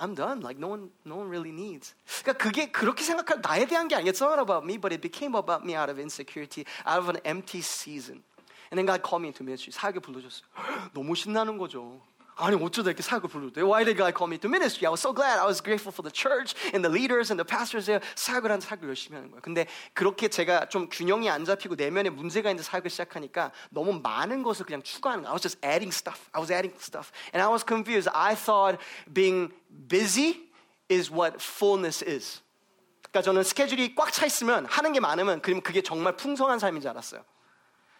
I'm 0.00 0.14
done. 0.14 0.40
Like 0.40 0.58
no 0.58 0.68
one, 0.68 0.90
no 1.04 1.16
one 1.16 1.28
really 1.28 1.52
needs. 1.52 1.94
그러니까 2.24 2.38
그게 2.38 2.72
그렇게 2.72 3.04
생각할 3.04 3.40
나에 3.42 3.66
대한 3.66 3.88
게 3.88 3.96
아니야. 3.96 4.10
It's 4.10 4.22
not 4.22 4.40
about 4.40 4.64
me, 4.64 4.78
but 4.78 4.92
it 4.94 5.02
became 5.02 5.34
about 5.36 5.64
me 5.64 5.74
out 5.76 5.90
of 5.90 6.00
insecurity, 6.00 6.64
out 6.86 6.98
of 6.98 7.08
an 7.10 7.20
empty 7.24 7.60
season. 7.60 8.22
And 8.70 8.78
then 8.78 8.86
God 8.86 9.02
called 9.02 9.22
me 9.22 9.28
into 9.28 9.44
ministry. 9.44 9.72
사역에 9.72 10.00
불러줬어요. 10.00 10.46
너무 10.94 11.14
신나는 11.14 11.58
거죠. 11.58 12.00
아니 12.37 12.61
어쩌다 12.61 12.89
이렇게 12.89 13.01
사역을 13.01 13.29
불러도 13.29 13.61
Why 13.61 13.85
did 13.85 13.97
God 13.97 14.13
call 14.15 14.27
me 14.27 14.37
to 14.39 14.49
ministry? 14.49 14.85
I 14.85 14.91
was 14.91 14.99
so 14.99 15.13
glad. 15.13 15.39
I 15.39 15.45
was 15.47 15.63
grateful 15.63 15.93
for 15.93 16.03
the 16.03 16.11
church 16.11 16.53
and 16.75 16.83
the 16.83 16.91
leaders 16.91 17.31
and 17.31 17.39
the 17.39 17.47
pastors. 17.47 17.87
사역을 18.15 18.51
한 18.51 18.59
사역을 18.59 18.89
열심히 18.89 19.15
하는 19.15 19.31
거예요. 19.31 19.41
근데 19.41 19.67
그렇게 19.93 20.27
제가 20.27 20.67
좀 20.67 20.89
균형이 20.89 21.29
안 21.29 21.45
잡히고 21.45 21.75
내면에 21.75 22.09
문제가 22.09 22.49
있는 22.49 22.63
사역을 22.63 22.89
시작하니까 22.89 23.51
너무 23.69 24.01
많은 24.03 24.43
것을 24.43 24.65
그냥 24.65 24.83
추가하는 24.83 25.23
거예요. 25.23 25.31
I 25.31 25.35
was 25.35 25.41
just 25.41 25.59
adding 25.63 25.95
stuff. 25.95 26.27
I 26.33 26.41
was 26.41 26.51
adding 26.51 26.75
stuff. 26.77 27.11
And 27.33 27.41
I 27.41 27.47
was 27.47 27.63
confused. 27.65 28.11
I 28.13 28.35
thought 28.35 28.83
being 29.13 29.53
busy 29.87 30.51
is 30.91 31.09
what 31.11 31.39
fullness 31.39 32.03
is. 32.03 32.41
그러니까 33.15 33.21
저는 33.21 33.43
스케줄이 33.43 33.95
꽉 33.95 34.11
차 34.11 34.25
있으면 34.25 34.65
하는 34.65 34.91
게 34.91 34.99
많으면 34.99 35.41
그럼 35.41 35.61
그게 35.61 35.81
정말 35.81 36.17
풍성한 36.17 36.59
삶인 36.59 36.81
줄 36.81 36.89
알았어요. 36.89 37.23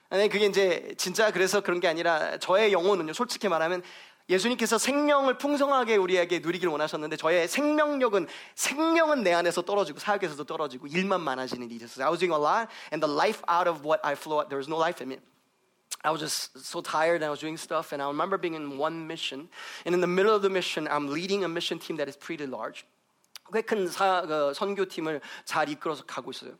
아니 0.09 0.29
그게 0.29 0.45
이제 0.45 0.93
진짜 0.97 1.31
그래서 1.31 1.61
그런 1.61 1.79
게 1.79 1.87
아니라 1.87 2.37
저의 2.37 2.71
영혼은요 2.73 3.13
솔직히 3.13 3.49
말하면 3.49 3.81
예수님께서 4.28 4.78
생명을 4.78 5.38
풍성하게 5.38 5.96
우리에게 5.96 6.38
누리기를 6.38 6.70
원하셨는데 6.70 7.16
저의 7.16 7.48
생명력은 7.48 8.28
생명은 8.54 9.24
내 9.24 9.32
안에서 9.32 9.62
떨어지고 9.62 9.98
사역에서도 9.98 10.44
떨어지고 10.44 10.86
일만 10.86 11.20
많아지는 11.20 11.68
일이었어요. 11.70 12.04
I 12.04 12.10
was 12.10 12.20
doing 12.20 12.32
a 12.32 12.40
lot 12.40 12.70
and 12.92 13.04
the 13.04 13.12
life 13.12 13.42
out 13.50 13.68
of 13.68 13.84
what 13.84 14.00
I 14.06 14.14
flow 14.14 14.38
out, 14.38 14.48
there 14.48 14.58
was 14.58 14.68
no 14.68 14.78
life 14.78 15.02
in 15.02 15.10
me. 15.10 15.18
I 16.02 16.12
was 16.12 16.20
just 16.20 16.56
so 16.56 16.80
tired 16.80 17.20
and 17.20 17.26
I 17.26 17.30
was 17.30 17.40
doing 17.40 17.58
stuff 17.58 17.92
and 17.92 18.00
I 18.00 18.06
remember 18.06 18.38
being 18.38 18.54
in 18.54 18.78
one 18.78 19.06
mission 19.06 19.50
and 19.84 19.94
in 19.94 20.00
the 20.00 20.06
middle 20.06 20.32
of 20.32 20.42
the 20.42 20.48
mission 20.48 20.86
I'm 20.86 21.10
leading 21.10 21.42
a 21.42 21.48
mission 21.48 21.80
team 21.80 21.96
that 21.98 22.08
is 22.08 22.16
pretty 22.16 22.46
large. 22.46 22.86
꽤큰 23.52 23.90
그 24.28 24.54
선교팀을 24.54 25.20
잘 25.44 25.68
이끌어서 25.68 26.04
가고 26.06 26.30
있어요. 26.30 26.54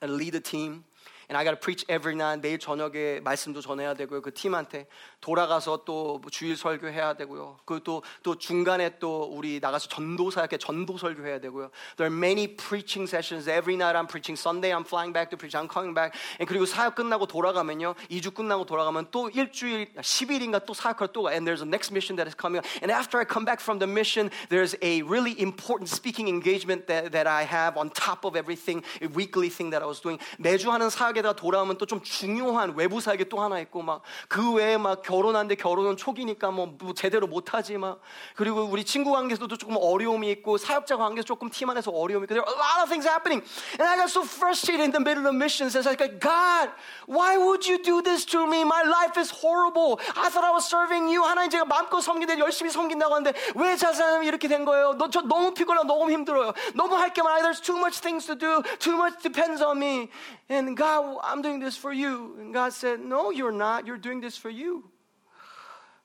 I 0.00 0.08
lead 0.08 0.32
the 0.32 0.42
team 0.42 0.84
And 1.31 1.37
I 1.37 1.45
got 1.45 1.51
to 1.51 1.55
preach 1.55 1.85
every 1.87 2.13
night. 2.13 2.41
매일 2.41 2.59
저녁에 2.59 3.21
말씀도 3.23 3.61
전해야 3.61 3.93
되고요. 3.93 4.21
그 4.21 4.33
팀한테 4.33 4.87
돌아가서 5.21 5.85
또 5.85 6.19
주일 6.29 6.57
설교해야 6.57 7.13
되고요. 7.13 7.57
그또 7.63 8.03
또 8.21 8.37
중간에 8.37 8.99
또 8.99 9.23
우리 9.31 9.61
나가서 9.61 9.87
전도사에게 9.87 10.57
전도 10.57 10.97
설교해야 10.97 11.39
되고요. 11.39 11.71
There 11.95 12.11
are 12.11 12.13
many 12.13 12.57
preaching 12.57 13.07
sessions 13.07 13.47
every 13.47 13.75
night. 13.79 13.95
I'm 13.95 14.07
preaching 14.07 14.35
Sunday. 14.35 14.75
I'm 14.75 14.83
flying 14.83 15.13
back 15.13 15.31
to 15.31 15.37
preach. 15.37 15.55
I'm 15.55 15.71
coming 15.71 15.95
back. 15.95 16.11
And 16.35 16.51
그리고 16.51 16.65
사역 16.65 16.95
끝나고 16.95 17.27
돌아가면요. 17.27 17.95
2주 18.11 18.33
끝나고 18.35 18.65
돌아가면 18.65 19.07
또 19.11 19.29
일주일 19.29 19.87
10일인가 19.95 20.65
또 20.65 20.73
사역할 20.73 21.13
또 21.13 21.31
and 21.31 21.47
there's 21.47 21.63
a 21.63 21.65
next 21.65 21.95
mission 21.95 22.19
that 22.19 22.27
is 22.27 22.35
coming. 22.35 22.59
And 22.83 22.91
after 22.91 23.15
I 23.15 23.23
come 23.23 23.45
back 23.45 23.63
from 23.63 23.79
the 23.79 23.87
mission, 23.87 24.29
there's 24.49 24.75
a 24.83 25.01
really 25.03 25.39
important 25.39 25.87
speaking 25.87 26.27
engagement 26.27 26.87
that, 26.87 27.13
that 27.15 27.23
I 27.25 27.47
have 27.47 27.79
on 27.79 27.87
top 27.95 28.27
of 28.27 28.35
everything, 28.35 28.83
a 28.99 29.07
weekly 29.07 29.47
thing 29.47 29.71
that 29.71 29.79
I 29.79 29.87
was 29.87 30.03
doing. 30.03 30.19
매주 30.35 30.67
하는 30.67 30.89
사역에 30.89 31.20
사역에다 31.21 31.33
돌아오면 31.33 31.77
또 31.77 31.85
좀 31.91 32.01
중요한 32.01 32.73
외부 32.75 33.01
사역이 33.01 33.27
또 33.27 33.41
하나 33.41 33.59
있고 33.59 33.81
막 33.81 34.01
그 34.27 34.53
외에 34.53 34.77
막 34.77 35.01
결혼한데 35.01 35.55
결혼은 35.55 35.97
초기니까 35.97 36.51
뭐, 36.51 36.67
뭐 36.79 36.93
제대로 36.93 37.27
못하지 37.27 37.77
막 37.77 37.99
그리고 38.35 38.63
우리 38.63 38.83
친구 38.85 39.11
관계에서도 39.11 39.57
조금 39.57 39.75
어려움이 39.77 40.29
있고 40.31 40.57
사역자 40.57 40.95
관계에서 40.97 41.25
조금 41.25 41.49
팀 41.49 41.69
안에서 41.69 41.91
어려움이 41.91 42.25
있고 42.25 42.33
there 42.33 42.43
are 42.43 42.47
a 42.47 42.57
lot 42.57 42.81
of 42.81 42.89
things 42.89 43.07
happening 43.07 43.43
and 43.79 43.83
I 43.83 43.97
got 43.97 44.09
so 44.09 44.23
frustrated 44.23 44.83
in 44.83 44.91
the 44.91 45.01
middle 45.03 45.27
of 45.27 45.35
missions 45.35 45.75
and 45.75 45.83
I 45.85 45.91
was 45.91 45.99
like 45.99 46.19
God 46.19 46.71
why 47.07 47.37
would 47.37 47.67
you 47.67 47.77
do 47.81 48.01
this 48.01 48.25
to 48.31 48.47
me 48.47 48.63
my 48.63 48.83
life 48.87 49.19
is 49.19 49.29
horrible 49.31 49.99
I 50.15 50.29
thought 50.31 50.47
I 50.47 50.51
was 50.55 50.65
serving 50.65 51.11
you 51.11 51.23
하나님 51.27 51.51
제가 51.51 51.65
마음껏 51.65 51.99
섬기는데 52.01 52.39
열심히 52.39 52.71
섬긴다고 52.71 53.13
하는데 53.13 53.33
왜 53.55 53.75
자사람이 53.75 54.25
이렇게 54.27 54.47
된 54.47 54.63
거예요 54.65 54.95
너, 54.97 55.09
저 55.09 55.21
너무 55.21 55.53
피곤하고 55.53 55.85
너무 55.87 56.11
힘들어요 56.11 56.53
너무 56.73 56.95
할 56.95 57.11
게 57.11 57.21
많아요 57.21 57.43
there's 57.43 57.61
too 57.61 57.77
much 57.77 57.99
things 57.99 58.25
to 58.25 58.35
do 58.35 58.63
too 58.79 58.95
much 58.95 59.19
depends 59.21 59.61
on 59.61 59.77
me 59.77 60.07
and 60.49 60.77
God 60.77 61.10
I'm 61.19 61.41
doing 61.41 61.59
this 61.59 61.77
for 61.77 61.93
you. 61.93 62.35
And 62.39 62.53
God 62.53 62.73
said, 62.73 62.99
No, 62.99 63.31
you're 63.31 63.51
not. 63.51 63.85
You're 63.85 64.01
doing 64.01 64.21
this 64.21 64.37
for 64.39 64.49
you. 64.49 64.83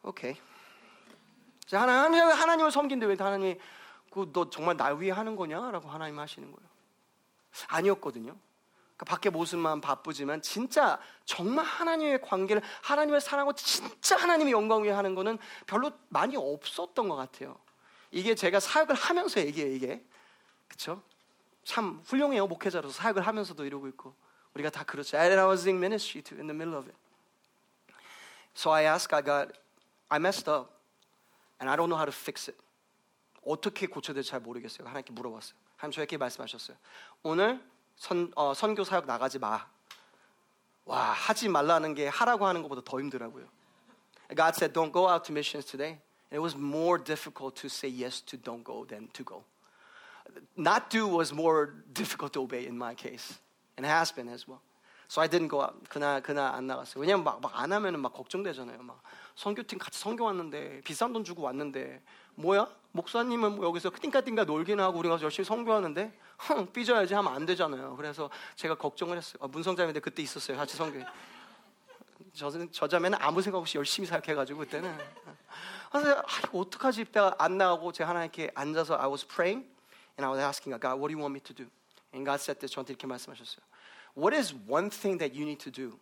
Okay. 0.05 0.39
자, 1.67 1.83
하나님, 1.83 2.21
하나님을 2.25 2.71
섬긴데 2.71 3.07
왜 3.07 3.17
하나님이 3.19 3.59
그너 4.11 4.49
정말 4.51 4.77
날 4.77 5.01
위해 5.01 5.11
하는 5.13 5.37
거냐라고 5.37 5.89
하나님 5.89 6.19
하시는 6.19 6.51
거예요. 6.51 6.69
아니었거든요. 7.69 8.37
그러니까 8.97 9.05
밖에 9.05 9.31
모습만 9.31 9.81
바쁘지만 9.81 10.41
진짜 10.43 10.99
정말 11.25 11.65
하나님의 11.65 12.23
관계를 12.23 12.63
하나님을 12.83 13.21
사랑하고 13.21 13.53
진짜 13.55 14.17
하나님의 14.17 14.53
영광 14.53 14.85
위해 14.85 14.95
하는 14.95 15.15
거는 15.15 15.39
별로 15.67 15.91
많이 16.09 16.37
없었던 16.37 17.09
것 17.09 17.17
같아요. 17.17 17.59
이게 18.11 18.35
제가 18.35 18.61
사역을 18.61 18.95
하면서 18.95 19.41
얘기해요, 19.41 19.75
이게. 19.75 20.03
그쵸? 20.69 21.03
참 21.65 22.01
훌륭해요, 22.07 22.47
목회자로서 22.47 22.95
사역을 22.95 23.27
하면서도 23.27 23.67
이러고 23.67 23.89
있고. 23.89 24.15
우리가 24.56 24.70
다 24.70 24.84
그렇죠. 24.84 25.18
And 25.18 25.40
I 25.40 25.48
was 25.48 25.68
in 25.68 25.78
ministry 25.78 26.22
too, 26.22 26.38
in 26.38 26.48
the 26.48 26.56
middle 26.56 26.78
of 26.78 26.88
it. 26.88 26.98
So 28.54 28.72
I 28.72 28.84
asked 28.84 29.10
God, 29.10 29.26
God, 29.26 29.54
I 30.10 30.20
messed 30.20 30.50
up, 30.52 30.72
and 31.60 31.70
I 31.70 31.76
don't 31.76 31.88
know 31.88 31.98
how 31.98 32.06
to 32.06 32.12
fix 32.12 32.50
it. 32.50 32.60
어떻게 33.46 33.88
고쳐야 33.88 34.14
될지 34.14 34.30
잘 34.30 34.40
모르겠어요. 34.40 34.88
하나님께 34.88 35.14
물어봤어요. 35.14 35.56
하나님 35.78 35.96
저에게 35.96 36.18
말씀하셨어요. 36.18 36.78
오늘 37.24 37.64
선, 37.96 38.32
어, 38.36 38.54
선교 38.54 38.84
사역 38.84 39.06
나가지 39.06 39.40
마. 39.40 39.68
와, 40.86 41.12
하지 41.12 41.48
말라는 41.48 41.94
게 41.96 42.08
하라고 42.08 42.46
하는 42.46 42.62
것보다 42.62 42.82
더 42.84 43.00
힘들어고요. 43.00 43.48
God 44.36 44.54
said, 44.56 44.74
don't 44.74 44.92
go 44.92 45.10
out 45.10 45.26
to 45.26 45.34
missions 45.34 45.66
today. 45.66 46.00
And 46.30 46.38
it 46.38 46.40
was 46.40 46.56
more 46.56 46.98
difficult 46.98 47.56
to 47.62 47.68
say 47.68 47.90
yes 47.90 48.22
to 48.22 48.38
don't 48.38 48.64
go 48.64 48.86
than 48.86 49.10
to 49.14 49.24
go. 49.24 49.44
Not 50.56 50.90
do 50.90 51.08
was 51.08 51.34
more 51.34 51.74
difficult 51.94 52.34
to 52.34 52.42
obey 52.42 52.66
in 52.66 52.78
my 52.78 52.96
case. 52.96 53.40
And 53.79 53.87
has 53.87 54.15
been 54.15 54.29
as 54.33 54.49
well. 54.49 54.61
So 55.09 55.23
I 55.23 55.29
didn't 55.29 55.49
go 55.51 55.63
out. 55.63 55.75
그날 55.89 56.21
그날 56.23 56.55
안 56.55 56.67
나갔어요. 56.67 57.01
왜냐면 57.01 57.25
막 57.25 57.41
막 57.41 57.53
안 57.55 57.73
하면은 57.73 58.01
막 58.01 58.13
걱정되잖아요. 58.13 58.83
막 58.83 59.01
선교팀 59.37 59.79
같이 59.79 59.99
선교 60.01 60.25
왔는데 60.25 60.81
비싼 60.85 61.13
돈 61.13 61.23
주고 61.23 61.43
왔는데 61.43 62.03
뭐야? 62.35 62.67
목사님은 62.93 63.57
뭐 63.57 63.67
여기서 63.67 63.91
띵까띵까 64.01 64.45
놀기는 64.45 64.83
하고 64.83 64.99
우리가 64.99 65.21
열심히 65.21 65.45
선교하는데 65.45 66.13
흥 66.39 66.67
삐져야지 66.73 67.15
하면 67.15 67.33
안 67.33 67.47
되잖아요. 67.47 67.95
그래서 67.97 68.31
제가 68.57 68.75
걱정을 68.75 69.17
했어요. 69.17 69.39
아, 69.41 69.47
문성자매인데 69.47 70.01
그때 70.01 70.23
있었어요. 70.23 70.57
같이 70.57 70.77
선교. 70.77 71.01
저, 72.33 72.51
저 72.71 72.89
자매는 72.89 73.19
아무 73.21 73.41
생각 73.41 73.59
없이 73.59 73.79
열심히 73.79 74.07
사역해가지고 74.09 74.59
그때는. 74.61 74.99
그래서 75.93 76.19
아, 76.19 76.25
어떡하지? 76.53 77.03
이때가 77.03 77.37
안 77.39 77.57
나가고 77.57 77.93
제가 77.93 78.11
하나님께 78.11 78.51
앉아서 78.55 78.97
I 78.97 79.09
was 79.09 79.27
praying 79.27 79.67
and 80.19 80.25
I 80.25 80.29
was 80.31 80.41
asking 80.43 80.79
God, 80.81 80.99
what 80.99 81.09
do 81.09 81.17
you 81.17 81.21
want 81.23 81.33
me 81.33 81.41
to 81.41 81.55
do? 81.55 81.67
And 82.17 82.25
God 82.25 82.41
said 82.41 82.59
this 82.59 82.73
저한테 82.73 82.95
이렇게 82.95 83.07
말씀하셨어요. 83.07 83.61
What 84.17 84.35
is 84.35 84.55
one 84.67 84.89
thing 84.89 85.19
that 85.19 85.37
you 85.37 85.45
need 85.45 85.61
to 85.61 85.71
do? 85.71 86.01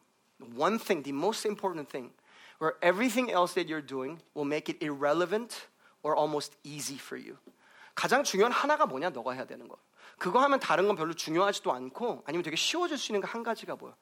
One 0.54 0.78
thing, 0.78 1.02
the 1.02 1.12
most 1.12 1.44
important 1.44 1.90
thing, 1.90 2.14
where 2.61 2.78
everything 2.83 3.30
else 3.35 3.54
that 3.54 3.66
you're 3.68 3.85
doing 3.85 4.23
will 4.35 4.47
make 4.47 4.71
it 4.71 4.78
irrelevant 4.80 5.66
or 6.02 6.14
almost 6.16 6.54
easy 6.62 6.97
for 6.97 7.18
you. 7.18 7.37
가장 7.94 8.23
중요한 8.23 8.52
하나가 8.52 8.87
뭐냐? 8.87 9.11
너가 9.11 9.33
해야 9.33 9.44
되는 9.44 9.66
거. 9.66 9.76
그거 10.18 10.38
하면 10.42 10.61
다른 10.61 10.87
건 10.87 10.94
별로 10.97 11.12
중요하지도 11.14 11.73
않고 11.73 12.23
아니면 12.26 12.44
되게 12.44 12.54
쉬워질 12.56 12.97
수 12.99 13.11
있는 13.11 13.21
거 13.21 13.26
한 13.26 13.42
가지가 13.42 13.75
뭐야? 13.76 13.94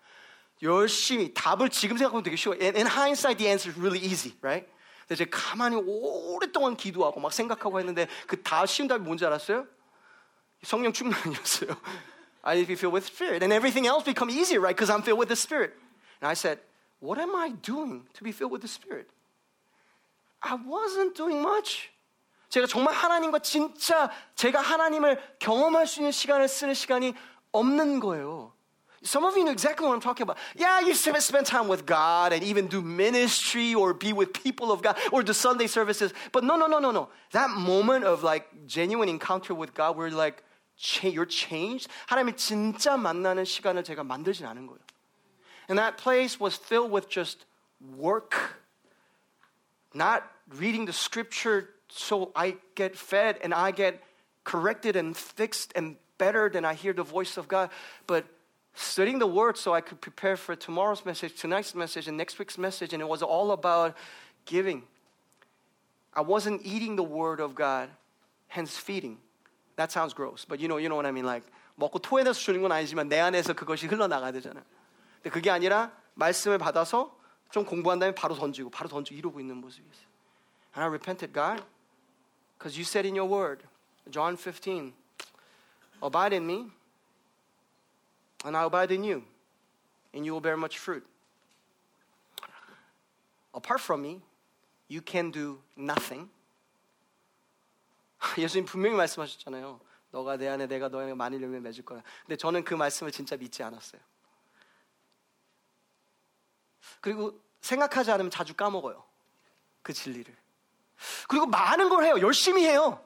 열심히 0.63 1.33
답을 1.33 1.71
지금 1.71 1.97
생각하면 1.97 2.23
되게 2.23 2.37
쉬워. 2.37 2.55
In, 2.55 2.77
in 2.77 2.87
hindsight, 2.87 3.39
the 3.39 3.49
answer 3.49 3.73
is 3.73 3.79
really 3.81 3.99
easy, 3.99 4.37
right? 4.43 4.69
근데 5.09 5.25
제가 5.25 5.31
가만히 5.33 5.77
오랫동안 5.77 6.77
기도하고 6.77 7.21
막 7.21 7.33
생각하고 7.33 7.79
했는데 7.81 8.07
그 8.27 8.43
다 8.43 8.67
쉬운 8.67 8.89
답이 8.89 9.03
뭔지 9.03 9.25
알았어요? 9.25 9.67
성령 10.64 10.92
충만이었어요. 10.94 11.78
I 12.44 12.56
need 12.56 12.64
to 12.64 12.68
be 12.68 12.76
filled 12.76 12.94
with 12.94 13.06
Spirit. 13.06 13.44
And 13.44 13.52
everything 13.52 13.88
else 13.88 14.04
become 14.04 14.30
easier, 14.30 14.62
right? 14.62 14.76
Because 14.76 14.90
I'm 14.90 15.02
filled 15.02 15.20
with 15.20 15.30
the 15.30 15.36
Spirit. 15.36 15.74
And 16.22 16.30
I 16.30 16.34
said, 16.34 16.60
What 17.00 17.20
am 17.20 17.36
I 17.36 17.50
doing 17.62 18.08
to 18.14 18.24
be 18.24 18.32
filled 18.32 18.52
with 18.52 18.62
the 18.62 18.68
Spirit? 18.68 19.10
I 20.42 20.56
wasn't 20.56 21.16
doing 21.16 21.42
much. 21.42 21.90
제가 22.50 22.66
정말 22.66 22.94
하나님과 22.94 23.40
진짜 23.40 24.10
제가 24.36 24.62
하나님을 24.62 25.20
경험할 25.40 25.86
수 25.86 26.00
있는 26.00 26.12
시간을 26.12 26.48
쓰는 26.48 26.74
시간이 26.74 27.14
없는 27.52 28.00
거예요. 28.00 28.54
Some 29.04 29.26
of 29.26 29.38
you 29.38 29.44
know 29.44 29.52
exactly 29.52 29.86
what 29.86 29.94
I'm 29.94 30.02
talking 30.02 30.24
about. 30.24 30.38
Yeah, 30.56 30.80
you 30.80 30.94
spend 30.94 31.46
time 31.46 31.68
with 31.68 31.86
God 31.86 32.34
and 32.34 32.44
even 32.44 32.68
do 32.68 32.82
ministry 32.82 33.76
or 33.76 33.94
be 33.94 34.12
with 34.12 34.34
people 34.34 34.72
of 34.72 34.82
God 34.82 34.98
or 35.12 35.22
do 35.22 35.34
Sunday 35.34 35.68
services. 35.68 36.14
But 36.32 36.44
no, 36.44 36.58
no, 36.58 36.66
no, 36.66 36.80
no, 36.80 36.92
no. 36.92 37.10
That 37.32 37.52
moment 37.52 38.06
of 38.06 38.24
like 38.24 38.48
genuine 38.66 39.08
encounter 39.08 39.54
with 39.54 39.74
God 39.76 39.96
where 39.96 40.10
like 40.10 40.42
you're 41.04 41.26
changed. 41.26 41.90
하나님을 42.08 42.38
진짜 42.38 42.98
만나는 42.98 43.46
시간을 43.46 43.84
제가 43.84 44.04
만들진 44.04 44.46
않은 44.46 44.68
거예요. 44.68 44.80
And 45.70 45.78
that 45.80 45.98
place 45.98 46.40
was 46.40 46.56
filled 46.56 46.92
with 46.92 47.10
just 47.10 47.46
work, 47.98 48.62
not 49.94 50.24
reading 50.58 50.86
the 50.86 50.94
scripture 50.94 51.70
so 51.90 52.32
I 52.36 52.58
get 52.76 52.96
fed 52.96 53.40
and 53.44 53.54
I 53.54 53.72
get 53.72 54.02
corrected 54.44 54.96
and 54.96 55.16
fixed 55.16 55.74
and 55.76 55.98
better 56.18 56.50
than 56.50 56.66
I 56.66 56.74
hear 56.74 56.94
the 56.94 57.04
voice 57.04 57.38
of 57.38 57.48
God, 57.48 57.70
but 58.08 58.26
studying 58.74 59.20
the 59.20 59.28
word 59.28 59.58
so 59.58 59.74
I 59.74 59.82
could 59.82 60.00
prepare 60.00 60.38
for 60.38 60.56
tomorrow's 60.56 61.06
message, 61.06 61.40
tonight's 61.40 61.76
message, 61.76 62.08
and 62.08 62.18
next 62.18 62.40
week's 62.40 62.58
message. 62.58 62.94
And 62.94 63.02
it 63.02 63.08
was 63.08 63.22
all 63.22 63.52
about 63.52 63.96
giving. 64.46 64.84
I 66.14 66.22
wasn't 66.22 66.62
eating 66.64 66.96
the 66.96 67.04
word 67.04 67.40
of 67.40 67.56
God, 67.56 67.90
hence 68.48 68.78
feeding. 68.78 69.18
That 69.76 69.92
sounds 69.92 70.14
gross, 70.14 70.46
but 70.46 70.60
you 70.60 70.68
know, 70.68 70.78
you 70.78 70.90
know 70.90 70.96
what 70.96 71.06
I 71.06 71.12
mean. 71.12 71.26
Like 71.26 71.48
먹고 71.76 72.00
토해내서 72.00 72.34
주는 72.40 72.62
건 72.62 72.72
아니지만 72.72 73.08
내 73.08 73.20
안에서 73.20 73.54
그것이 73.54 73.88
흘러나가야 73.88 74.32
되잖아요. 74.32 74.64
근데 75.18 75.30
그게 75.30 75.50
아니라 75.52 75.92
말씀을 76.16 76.58
받아서 76.58 77.16
좀 77.52 77.64
공부한 77.64 78.00
다음에 78.00 78.14
바로 78.14 78.36
던지고 78.36 78.70
바로 78.70 78.90
던지고 78.90 79.18
이러고 79.18 79.40
있는 79.40 79.58
모습이 79.58 79.88
있어요. 79.88 80.08
And 80.76 80.84
I 80.84 80.88
repented, 80.88 81.34
God, 81.34 81.64
because 82.58 82.78
you 82.78 82.84
said 82.84 83.08
in 83.08 83.16
your 83.16 83.30
word, 83.30 83.64
John 84.10 84.36
15, 84.38 84.94
abide 86.02 86.34
in 86.34 86.46
me, 86.46 86.72
and 88.46 88.58
I 88.58 88.66
abide 88.66 88.94
in 88.94 89.04
you, 89.04 89.24
and 90.14 90.26
you 90.26 90.34
will 90.34 90.42
bear 90.42 90.58
much 90.58 90.78
fruit. 90.78 91.06
Apart 93.54 93.82
from 93.82 94.02
me, 94.02 94.22
you 94.88 95.02
can 95.02 95.32
do 95.32 95.60
nothing. 95.76 96.30
예수님 98.39 98.65
분명히 98.65 98.97
말씀하셨잖아요. 98.97 99.81
너가 100.11 100.37
내 100.37 100.49
안에 100.49 100.67
내가 100.67 100.89
너에게 100.89 101.15
많이 101.15 101.41
열매 101.41 101.59
맺을 101.61 101.85
거야. 101.85 102.03
근데 102.23 102.37
저는 102.37 102.65
그 102.65 102.75
말씀을 102.75 103.13
진짜 103.13 103.37
믿지 103.37 103.63
않았어요. 103.63 104.01
그리고 107.01 107.41
생각하지 107.61 108.11
않으면 108.11 108.31
자주 108.31 108.55
까먹어요. 108.55 109.05
그 109.83 109.93
진리를. 109.93 110.35
그리고 111.29 111.47
많은 111.47 111.89
걸 111.89 112.05
해요. 112.05 112.21
열심히 112.21 112.65
해요. 112.65 113.03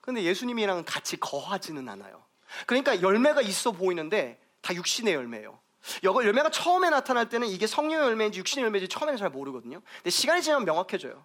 근데 0.00 0.22
예수님이랑 0.22 0.84
같이 0.86 1.18
거하지는 1.18 1.88
않아요. 1.88 2.24
그러니까 2.66 3.00
열매가 3.00 3.42
있어 3.42 3.72
보이는데 3.72 4.40
다 4.60 4.74
육신의 4.74 5.14
열매예요. 5.14 5.58
열매가 6.04 6.50
처음에 6.50 6.90
나타날 6.90 7.28
때는 7.28 7.48
이게 7.48 7.66
성령의 7.66 8.06
열매인지 8.08 8.38
육신의 8.38 8.64
열매인지 8.64 8.88
처음에는 8.88 9.18
잘 9.18 9.30
모르거든요. 9.30 9.80
근데 9.96 10.10
시간이 10.10 10.42
지나면 10.42 10.66
명확해져요. 10.66 11.24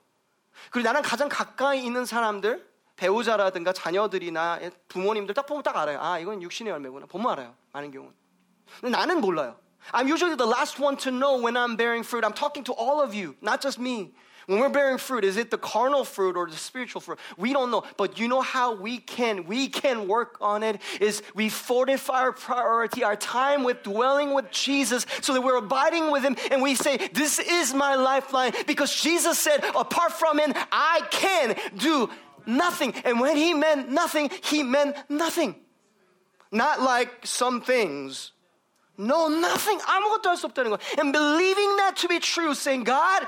그리고 0.71 0.88
나랑 0.88 1.03
가장 1.03 1.27
가까이 1.29 1.84
있는 1.86 2.05
사람들, 2.05 2.65
배우자라든가 2.96 3.72
자녀들이나 3.72 4.60
부모님들 4.88 5.34
딱 5.34 5.46
보면 5.46 5.62
딱 5.62 5.76
알아요. 5.76 6.00
아, 6.00 6.18
이건 6.18 6.42
육신의 6.42 6.70
열매구나. 6.72 7.06
보면 7.06 7.32
알아요. 7.32 7.54
많은 7.72 7.90
경우는. 7.90 8.14
근데 8.80 8.96
나는 8.96 9.20
몰라요. 9.20 9.56
I'm 9.92 10.06
usually 10.06 10.36
the 10.36 10.46
last 10.46 10.78
one 10.78 10.96
to 10.98 11.10
know 11.10 11.40
when 11.40 11.56
I'm 11.56 11.76
bearing 11.76 12.04
fruit. 12.04 12.24
I'm 12.24 12.34
talking 12.34 12.64
to 12.64 12.72
all 12.72 13.00
of 13.00 13.14
you, 13.14 13.34
not 13.40 13.62
just 13.62 13.80
me. 13.80 14.12
When 14.46 14.58
we're 14.58 14.68
bearing 14.68 14.98
fruit, 14.98 15.24
is 15.24 15.36
it 15.36 15.50
the 15.50 15.58
carnal 15.58 16.04
fruit 16.04 16.36
or 16.36 16.48
the 16.48 16.56
spiritual 16.56 17.00
fruit? 17.00 17.20
We 17.36 17.52
don't 17.52 17.70
know. 17.70 17.84
But 17.96 18.18
you 18.18 18.26
know 18.26 18.40
how 18.40 18.74
we 18.74 18.98
can 18.98 19.46
we 19.46 19.68
can 19.68 20.08
work 20.08 20.38
on 20.40 20.62
it 20.64 20.80
is 21.00 21.22
we 21.34 21.48
fortify 21.48 22.22
our 22.22 22.32
priority, 22.32 23.04
our 23.04 23.14
time 23.16 23.62
with 23.62 23.84
dwelling 23.84 24.34
with 24.34 24.50
Jesus 24.50 25.06
so 25.20 25.34
that 25.34 25.40
we're 25.40 25.56
abiding 25.56 26.10
with 26.10 26.24
him 26.24 26.36
and 26.50 26.62
we 26.62 26.74
say, 26.74 26.96
This 27.12 27.38
is 27.38 27.72
my 27.72 27.94
lifeline. 27.94 28.52
Because 28.66 28.92
Jesus 28.94 29.38
said, 29.38 29.62
apart 29.76 30.12
from 30.12 30.38
him, 30.38 30.52
I 30.72 31.02
can 31.10 31.54
do 31.76 32.10
nothing. 32.46 32.94
And 33.04 33.20
when 33.20 33.36
he 33.36 33.54
meant 33.54 33.90
nothing, 33.90 34.30
he 34.42 34.62
meant 34.62 34.96
nothing. 35.08 35.54
Not 36.52 36.82
like 36.82 37.10
some 37.24 37.60
things. 37.60 38.32
No, 39.00 39.28
nothing. 39.28 39.80
아무것도 39.80 40.28
할 40.28 40.36
수 40.36 40.46
없다는 40.46 40.68
거. 40.68 40.78
And 40.98 41.10
believing 41.10 41.76
that 41.76 41.96
to 41.96 42.08
be 42.08 42.18
true, 42.20 42.54
saying, 42.54 42.84
God, 42.84 43.26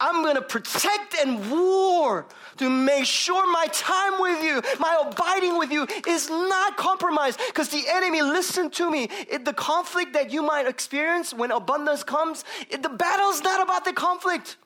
I'm 0.00 0.22
going 0.22 0.36
to 0.36 0.40
protect 0.40 1.14
and 1.14 1.50
war 1.50 2.26
to 2.56 2.70
make 2.70 3.04
sure 3.04 3.44
my 3.52 3.66
time 3.66 4.18
with 4.18 4.42
you, 4.42 4.62
my 4.78 4.96
abiding 5.04 5.58
with 5.58 5.70
you 5.70 5.86
is 6.06 6.30
not 6.30 6.78
compromised. 6.78 7.38
Because 7.48 7.68
the 7.68 7.84
enemy, 7.86 8.22
listen 8.22 8.70
to 8.70 8.90
me, 8.90 9.10
it, 9.28 9.44
the 9.44 9.52
conflict 9.52 10.14
that 10.14 10.32
you 10.32 10.42
might 10.42 10.66
experience 10.66 11.34
when 11.34 11.50
abundance 11.50 12.02
comes, 12.02 12.42
it, 12.70 12.82
the 12.82 12.88
battle's 12.88 13.42
not 13.42 13.60
about 13.60 13.84
the 13.84 13.92
conflict. 13.92 14.56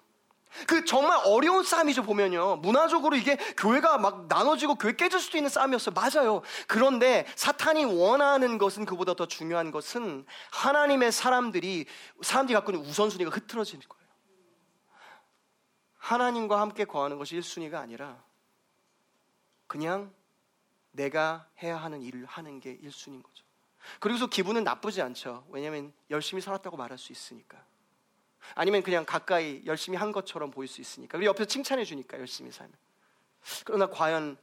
그 0.67 0.83
정말 0.85 1.19
어려운 1.25 1.63
싸움이죠 1.63 2.03
보면요 2.03 2.57
문화적으로 2.57 3.15
이게 3.15 3.35
교회가 3.57 3.97
막 3.97 4.27
나눠지고 4.27 4.75
교회 4.75 4.95
깨질 4.95 5.19
수도 5.19 5.37
있는 5.37 5.49
싸움이었어요 5.49 5.93
맞아요 5.93 6.41
그런데 6.67 7.25
사탄이 7.35 7.85
원하는 7.85 8.57
것은 8.57 8.85
그보다 8.85 9.13
더 9.13 9.27
중요한 9.27 9.71
것은 9.71 10.25
하나님의 10.51 11.11
사람들이 11.11 11.85
사람들이 12.21 12.55
갖고 12.55 12.71
있는 12.71 12.85
우선순위가 12.87 13.31
흐트러지는 13.31 13.83
거예요 13.87 14.09
하나님과 15.97 16.59
함께 16.59 16.85
거하는 16.85 17.17
것이 17.17 17.37
1순위가 17.37 17.75
아니라 17.75 18.17
그냥 19.67 20.11
내가 20.91 21.47
해야 21.61 21.77
하는 21.77 22.01
일을 22.01 22.25
하는 22.25 22.59
게 22.59 22.77
1순위인 22.79 23.21
거죠. 23.21 23.45
그리고서 23.99 24.27
기분은 24.27 24.63
나쁘지 24.63 25.01
않죠. 25.01 25.45
왜냐하면 25.49 25.93
열심히 26.09 26.41
살았다고 26.41 26.75
말할 26.75 26.97
수 26.97 27.11
있으니까. 27.11 27.63
아니면 28.55 28.83
그냥 28.83 29.05
가까이 29.05 29.61
열심히 29.65 29.97
한 29.97 30.11
것처럼 30.11 30.51
보일 30.51 30.67
수 30.67 30.81
있으니까. 30.81 31.17
그리고 31.17 31.29
옆에서 31.29 31.45
칭찬해 31.45 31.85
주니까 31.85 32.17
열심히 32.19 32.51
살면. 32.51 32.75
그러나 33.65 33.87
과연 33.87 34.37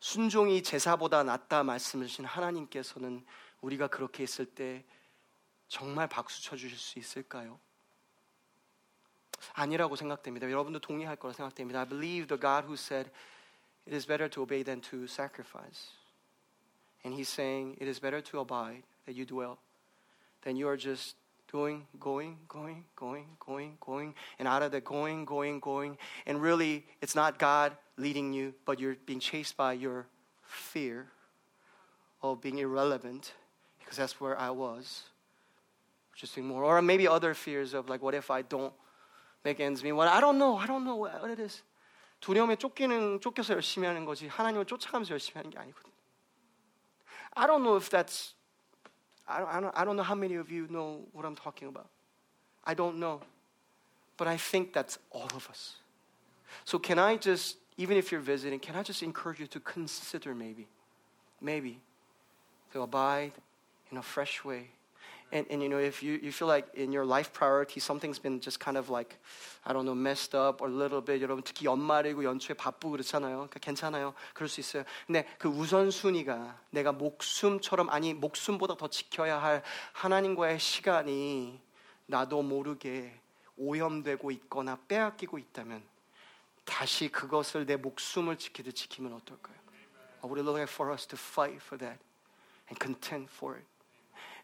순종이 0.00 0.62
제사보다 0.62 1.22
낫다 1.22 1.62
말씀을 1.62 2.06
주신 2.06 2.24
하나님께서는 2.24 3.24
우리가 3.60 3.86
그렇게 3.86 4.24
했을 4.24 4.44
때 4.44 4.84
정말 5.68 6.08
박수 6.08 6.42
쳐 6.42 6.56
주실 6.56 6.76
수 6.76 6.98
있을까요? 6.98 7.58
아니라고 9.54 9.96
생각됩니다. 9.96 10.50
여러분도 10.50 10.80
동의할 10.80 11.16
거라 11.16 11.32
생각됩니다. 11.34 11.80
I 11.80 11.88
believe 11.88 12.26
the 12.26 12.40
God 12.40 12.66
who 12.66 12.74
said 12.74 13.10
it 13.86 13.94
is 13.94 14.06
better 14.06 14.28
to 14.30 14.42
obey 14.42 14.62
than 14.64 14.80
to 14.82 15.04
sacrifice. 15.04 15.90
And 17.04 17.14
he's 17.16 17.28
saying 17.28 17.76
it 17.80 17.88
is 17.88 18.00
better 18.00 18.22
to 18.22 18.40
abide 18.40 18.82
that 19.06 19.18
you 19.18 19.26
dwell 19.26 19.58
than 20.42 20.56
you 20.56 20.68
are 20.68 20.78
just 20.78 21.16
going, 21.52 21.86
going, 22.00 22.38
going, 22.48 22.84
going, 22.96 23.26
going, 23.38 23.76
going, 23.80 24.14
and 24.38 24.48
out 24.48 24.62
of 24.62 24.72
the 24.72 24.80
going, 24.80 25.26
going, 25.26 25.60
going. 25.60 25.98
And 26.26 26.40
really, 26.40 26.86
it's 27.02 27.14
not 27.14 27.38
God 27.38 27.76
leading 27.98 28.32
you, 28.32 28.54
but 28.64 28.80
you're 28.80 28.96
being 29.06 29.20
chased 29.20 29.56
by 29.56 29.74
your 29.74 30.06
fear 30.42 31.08
of 32.22 32.40
being 32.40 32.58
irrelevant, 32.58 33.34
because 33.78 33.98
that's 33.98 34.18
where 34.20 34.38
I 34.38 34.50
was. 34.50 35.02
Just 36.14 36.34
doing 36.34 36.46
more. 36.46 36.64
Or 36.64 36.80
maybe 36.80 37.06
other 37.06 37.34
fears 37.34 37.74
of 37.74 37.88
like, 37.88 38.02
what 38.02 38.14
if 38.14 38.30
I 38.30 38.42
don't 38.42 38.72
make 39.44 39.60
ends 39.60 39.82
meet? 39.82 39.92
What 39.92 40.08
I 40.08 40.20
don't 40.20 40.38
know. 40.38 40.56
I 40.56 40.66
don't 40.66 40.84
know 40.84 40.96
what 40.96 41.30
it 41.30 41.38
is. 41.38 41.62
두려움에 42.20 42.56
쫓기는 42.56 43.20
쫓겨서 43.20 43.54
열심히 43.54 43.88
하는 43.88 44.04
거지 44.04 44.28
하나님을 44.28 44.64
쫓아가면서 44.64 45.10
열심히 45.10 45.38
하는 45.38 45.50
게 45.50 45.58
아니거든. 45.58 45.90
I 47.34 47.46
don't 47.46 47.64
know 47.64 47.76
if 47.76 47.90
that's 47.90 48.34
I 49.28 49.38
don't, 49.38 49.48
I 49.48 49.60
don't, 49.60 49.78
I 49.78 49.84
don't 49.84 49.96
know 49.96 50.02
how 50.02 50.14
many 50.14 50.34
of 50.34 50.50
you 50.50 50.66
know 50.68 51.00
what 51.12 51.24
I'm 51.24 51.36
talking 51.36 51.68
about. 51.68 51.88
I 52.64 52.74
don't 52.74 52.98
know. 52.98 53.20
But 54.16 54.28
I 54.28 54.36
think 54.36 54.72
that's 54.72 54.98
all 55.10 55.28
of 55.34 55.48
us. 55.48 55.76
So 56.64 56.78
can 56.78 56.98
I 56.98 57.16
just 57.16 57.56
even 57.76 57.96
if 57.96 58.12
you're 58.12 58.20
visiting, 58.20 58.60
can 58.60 58.76
I 58.76 58.82
just 58.82 59.02
encourage 59.02 59.40
you 59.40 59.46
to 59.48 59.60
consider 59.60 60.34
maybe 60.34 60.66
maybe 61.40 61.80
to 62.72 62.82
abide 62.82 63.32
in 63.90 63.98
a 63.98 64.02
fresh 64.02 64.44
way 64.44 64.68
and, 65.32 65.46
and 65.50 65.62
you 65.62 65.68
know, 65.68 65.78
if 65.78 66.02
you, 66.02 66.18
you 66.22 66.30
feel 66.30 66.46
like 66.46 66.68
in 66.74 66.92
your 66.92 67.04
life 67.04 67.32
priority 67.32 67.80
something's 67.80 68.18
been 68.18 68.40
just 68.40 68.60
kind 68.60 68.76
of 68.76 68.90
like, 68.90 69.16
I 69.64 69.72
don't 69.72 69.84
know, 69.84 69.94
messed 69.94 70.34
up 70.34 70.60
or 70.60 70.68
a 70.68 70.70
little 70.70 71.00
bit, 71.00 71.22
여러분 71.22 71.42
특히 71.42 71.64
연말이고 71.66 72.22
연초에 72.22 72.54
바쁘고 72.54 72.92
그렇잖아요. 72.92 73.36
그러니까 73.36 73.58
괜찮아요. 73.60 74.14
그럴 74.34 74.48
수 74.48 74.60
있어요. 74.60 74.84
근데 75.06 75.26
그 75.38 75.48
우선순위가 75.48 76.60
내가 76.70 76.92
목숨처럼, 76.92 77.88
아니, 77.90 78.14
목숨보다 78.14 78.76
더 78.76 78.88
지켜야 78.88 79.42
할 79.42 79.62
하나님과의 79.92 80.60
시간이 80.60 81.60
나도 82.06 82.42
모르게 82.42 83.18
오염되고 83.56 84.30
있거나 84.30 84.78
빼앗기고 84.88 85.38
있다면 85.38 85.82
다시 86.64 87.08
그것을 87.08 87.66
내 87.66 87.76
목숨을 87.76 88.36
지키듯 88.36 88.74
지키면 88.74 89.12
어떨까요? 89.14 89.56
I 90.22 90.30
would 90.30 90.40
look 90.40 90.62
for 90.70 90.92
us 90.92 91.06
to 91.08 91.18
fight 91.18 91.60
for 91.60 91.76
that 91.78 91.98
and 92.70 92.78
contend 92.78 93.28
for 93.28 93.56
it. 93.56 93.66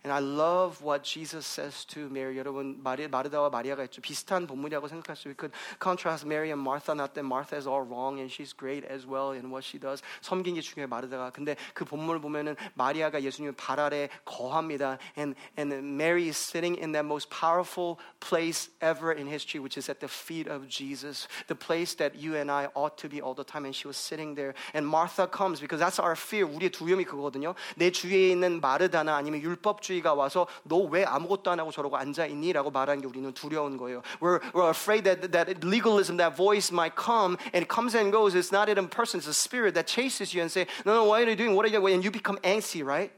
And 0.04 0.12
I 0.12 0.20
love 0.20 0.84
what 0.84 1.04
Jesus 1.04 1.48
says 1.48 1.86
to 1.96 2.08
Mary. 2.12 2.38
여러분 2.38 2.78
마리, 2.84 3.08
마르다와 3.08 3.50
마리아가 3.50 3.86
있죠. 3.86 4.02
비슷한 4.02 4.46
본문이라고 4.48 4.90
생각할 4.90 5.16
수. 5.16 5.30
We 5.30 5.36
could 5.36 5.56
contrast 5.80 6.28
Mary 6.28 6.52
and 6.52 6.60
Martha. 6.60 6.92
Not 6.92 7.14
that 7.14 7.24
Martha 7.24 7.56
is 7.56 7.66
all 7.66 7.88
wrong 7.88 8.20
and 8.20 8.30
she's 8.30 8.52
great 8.52 8.84
as 8.84 9.08
well 9.08 9.32
in 9.32 9.48
what 9.48 9.64
she 9.64 9.80
does. 9.80 10.04
섬긴 10.22 10.56
게 10.56 10.62
중요해 10.62 10.88
마르다가. 10.88 11.32
근데 11.32 11.56
그 11.74 11.86
본문을 11.86 12.20
보면은 12.20 12.58
마리아가 12.74 13.24
예수님 13.24 13.54
발 13.56 13.80
아래 13.80 14.10
거합니다. 14.26 15.00
And 15.18 15.40
and 15.58 15.74
Mary 15.74 16.28
is 16.28 16.36
sitting 16.36 16.76
in 16.76 16.92
that 16.92 17.08
most 17.08 17.30
powerful 17.30 17.96
place 18.20 18.68
ever 18.84 19.16
in 19.16 19.32
history, 19.32 19.64
which 19.64 19.80
is 19.80 19.88
at 19.90 20.04
the 20.04 20.12
feet 20.12 20.52
of 20.52 20.68
Jesus, 20.68 21.30
the 21.48 21.56
place 21.56 21.96
that 21.96 22.20
you 22.20 22.36
and 22.36 22.52
I 22.52 22.68
ought 22.76 23.00
to 23.00 23.08
be 23.08 23.24
all 23.24 23.36
the 23.36 23.48
time. 23.48 23.64
And 23.64 23.72
she 23.72 23.88
was 23.88 23.96
sitting 23.96 24.36
there. 24.36 24.54
And 24.76 24.84
Martha 24.84 25.32
comes 25.32 25.64
because 25.64 25.80
that's 25.80 25.96
our 25.96 26.20
fear. 26.20 26.44
우리의 26.44 26.76
두려움이 26.76 27.06
그거거든요. 27.08 27.56
내 27.80 27.90
주위에 27.90 28.36
있는 28.36 28.60
마르다나 28.60 29.16
아니면 29.16 29.40
율법 29.40 29.80
민주주의가 29.88 30.14
와서 30.14 30.48
너 30.64 30.84
왜 30.94 31.04
아무것도 31.06 31.50
안 31.50 31.60
하고 31.60 31.72
저러고 31.72 31.98
앉아 31.98 32.28
있니라고 32.28 32.70
말하는 32.70 33.02
게 33.02 33.08
우리는 33.08 33.34
두려운 33.34 33.78
거예요. 33.78 34.04
We're, 34.20 34.40
we're 34.54 34.70
afraid 34.70 35.04
that, 35.06 35.32
that 35.32 35.66
legalism, 35.66 36.18
that 36.18 36.36
voice 36.36 36.72
might 36.72 36.96
come 36.96 37.38
and 37.54 37.64
it 37.64 37.70
comes 37.70 37.96
and 37.96 38.12
goes. 38.12 38.36
It's 38.36 38.52
not 38.52 38.70
in 38.70 38.88
person, 38.88 39.20
it's 39.20 39.28
a 39.28 39.34
spirit 39.34 39.74
that 39.74 39.88
chases 39.88 40.34
you 40.34 40.42
and 40.42 40.52
say, 40.52 40.68
no, 40.86 40.94
no, 40.94 41.04
what 41.06 41.26
are 41.26 41.30
you 41.30 41.36
doing? 41.36 41.56
What 41.56 41.66
are 41.66 41.70
you 41.70 41.80
doing? 41.80 41.96
And 41.96 42.04
you 42.04 42.12
become 42.12 42.38
angsty, 42.44 42.86
right? 42.86 43.12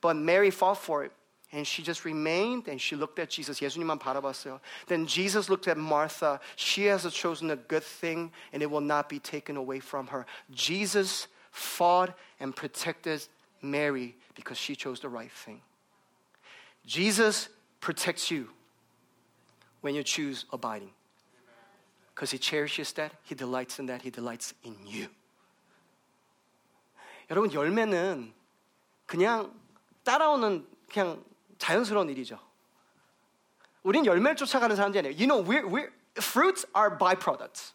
But 0.00 0.14
Mary 0.16 0.50
fought 0.50 0.78
for 0.78 1.04
it. 1.04 1.12
And 1.52 1.66
she 1.66 1.82
just 1.82 2.04
remained 2.04 2.68
and 2.68 2.80
she 2.80 2.96
looked 2.96 3.18
at 3.18 3.30
Jesus. 3.30 3.60
예수님만 3.60 3.98
바라봤어요. 3.98 4.60
Then 4.88 5.06
Jesus 5.06 5.48
looked 5.48 5.68
at 5.68 5.78
Martha. 5.78 6.38
She 6.56 6.84
has 6.86 7.10
chosen 7.12 7.50
a 7.50 7.56
good 7.56 7.84
thing 7.84 8.30
and 8.52 8.62
it 8.62 8.70
will 8.70 8.80
not 8.82 9.08
be 9.08 9.18
taken 9.18 9.56
away 9.56 9.80
from 9.80 10.08
her. 10.08 10.26
Jesus 10.52 11.28
fought 11.50 12.14
and 12.38 12.54
protected 12.54 13.26
Mary 13.62 14.16
because 14.34 14.58
she 14.58 14.76
chose 14.76 15.00
the 15.00 15.08
right 15.08 15.32
thing. 15.32 15.62
Jesus 16.84 17.48
protects 17.80 18.30
you 18.30 18.48
when 19.80 19.94
you 19.94 20.02
choose 20.02 20.44
abiding. 20.52 20.90
Because 22.14 22.30
he 22.30 22.38
cherishes 22.38 22.92
that, 22.92 23.12
he 23.22 23.34
delights 23.34 23.78
in 23.78 23.86
that, 23.86 24.02
he 24.02 24.10
delights 24.10 24.54
in 24.64 24.74
you. 24.86 25.08
여러분, 27.30 27.52
열매는 27.52 28.32
그냥 29.06 29.52
따라오는 30.04 30.66
그냥 30.88 31.22
자연스러운 31.58 32.08
일이죠. 32.08 32.38
우린 33.82 34.06
열매를 34.06 34.36
쫓아가는 34.36 34.74
사람들이 34.74 35.08
아니에요. 35.08 35.18
You 35.18 35.26
know, 35.26 35.42
we're, 35.42 35.66
we're, 35.66 35.92
fruits 36.20 36.64
are 36.74 36.96
byproducts. 36.96 37.72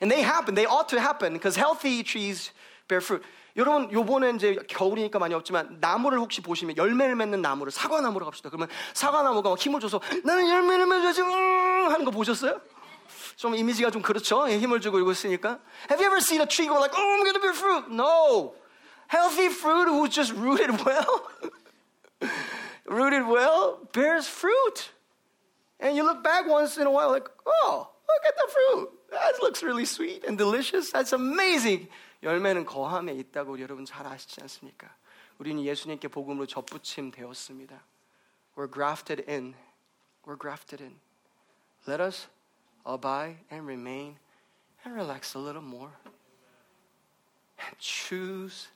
And 0.00 0.10
they 0.10 0.22
happen, 0.22 0.54
they 0.54 0.66
ought 0.66 0.88
to 0.90 1.00
happen, 1.00 1.32
because 1.32 1.56
healthy 1.56 2.02
trees 2.02 2.52
bear 2.93 3.01
fruit. 3.01 3.25
여러분 3.55 3.91
요번에 3.91 4.31
이제 4.31 4.55
겨울이니까 4.67 5.19
많이 5.19 5.33
없지만 5.33 5.77
나무를 5.79 6.19
혹시 6.19 6.41
보시면 6.41 6.77
열매를 6.77 7.15
맺는 7.15 7.41
나무를 7.41 7.71
사과나무로 7.71 8.25
갑시다. 8.25 8.49
그러면 8.49 8.67
사과나무가 8.93 9.49
막 9.49 9.59
힘을 9.59 9.79
줘서 9.79 9.99
나는 10.23 10.49
열매를 10.49 10.85
맺어야지 10.85 11.21
음 11.21 11.89
하는 11.91 12.05
거 12.05 12.11
보셨어요? 12.11 12.61
좀 13.35 13.55
이미지가 13.55 13.89
좀 13.89 14.01
그렇죠? 14.01 14.47
힘을 14.47 14.79
주고 14.79 14.97
이러고 14.97 15.11
있으니까. 15.11 15.59
Have 15.89 16.03
you 16.03 16.05
ever 16.05 16.17
seen 16.17 16.41
a 16.41 16.47
tree 16.47 16.67
go 16.67 16.77
like, 16.79 16.93
oh, 16.95 17.17
I'm 17.17 17.33
to 17.33 17.39
bear 17.39 17.53
fruit? 17.53 17.91
No. 17.91 18.53
Healthy 19.07 19.49
fruit 19.49 19.87
who's 19.87 20.13
just 20.13 20.33
rooted 20.33 20.71
well, 20.85 21.29
rooted 22.85 23.27
well, 23.27 23.79
bears 23.91 24.27
fruit. 24.27 24.91
And 25.79 25.95
you 25.95 26.03
look 26.03 26.23
back 26.23 26.47
once 26.47 26.77
in 26.77 26.87
a 26.87 26.91
while 26.91 27.11
like, 27.11 27.29
oh, 27.45 27.89
look 28.07 28.23
at 28.25 28.35
the 28.37 28.47
fruit. 28.49 28.89
That 29.11 29.33
looks 29.41 29.61
really 29.61 29.85
sweet 29.85 30.23
and 30.25 30.37
delicious. 30.37 30.91
That's 30.91 31.13
amazing. 31.13 31.87
열매는 32.23 32.65
거함에 32.65 33.13
있다고 33.13 33.59
여러분 33.59 33.85
잘 33.85 34.07
아시지 34.07 34.41
않습니까? 34.41 34.95
우리는 35.37 35.63
예수님께 35.63 36.07
복음으로 36.07 36.45
접붙임 36.45 37.11
되었습니다. 37.11 37.83
We're 38.55 38.71
grafted 38.71 39.29
in 39.29 39.55
We're 40.25 40.37
grafted 40.39 40.81
in. 40.81 40.95
Let 41.85 41.99
us 41.99 42.27
abide 42.85 43.37
and 43.51 43.67
remain 43.67 44.17
and 44.85 44.95
relax 44.95 45.35
a 45.35 45.39
little 45.39 45.61
more 45.61 45.91
and 47.59 47.77
choose 47.77 48.69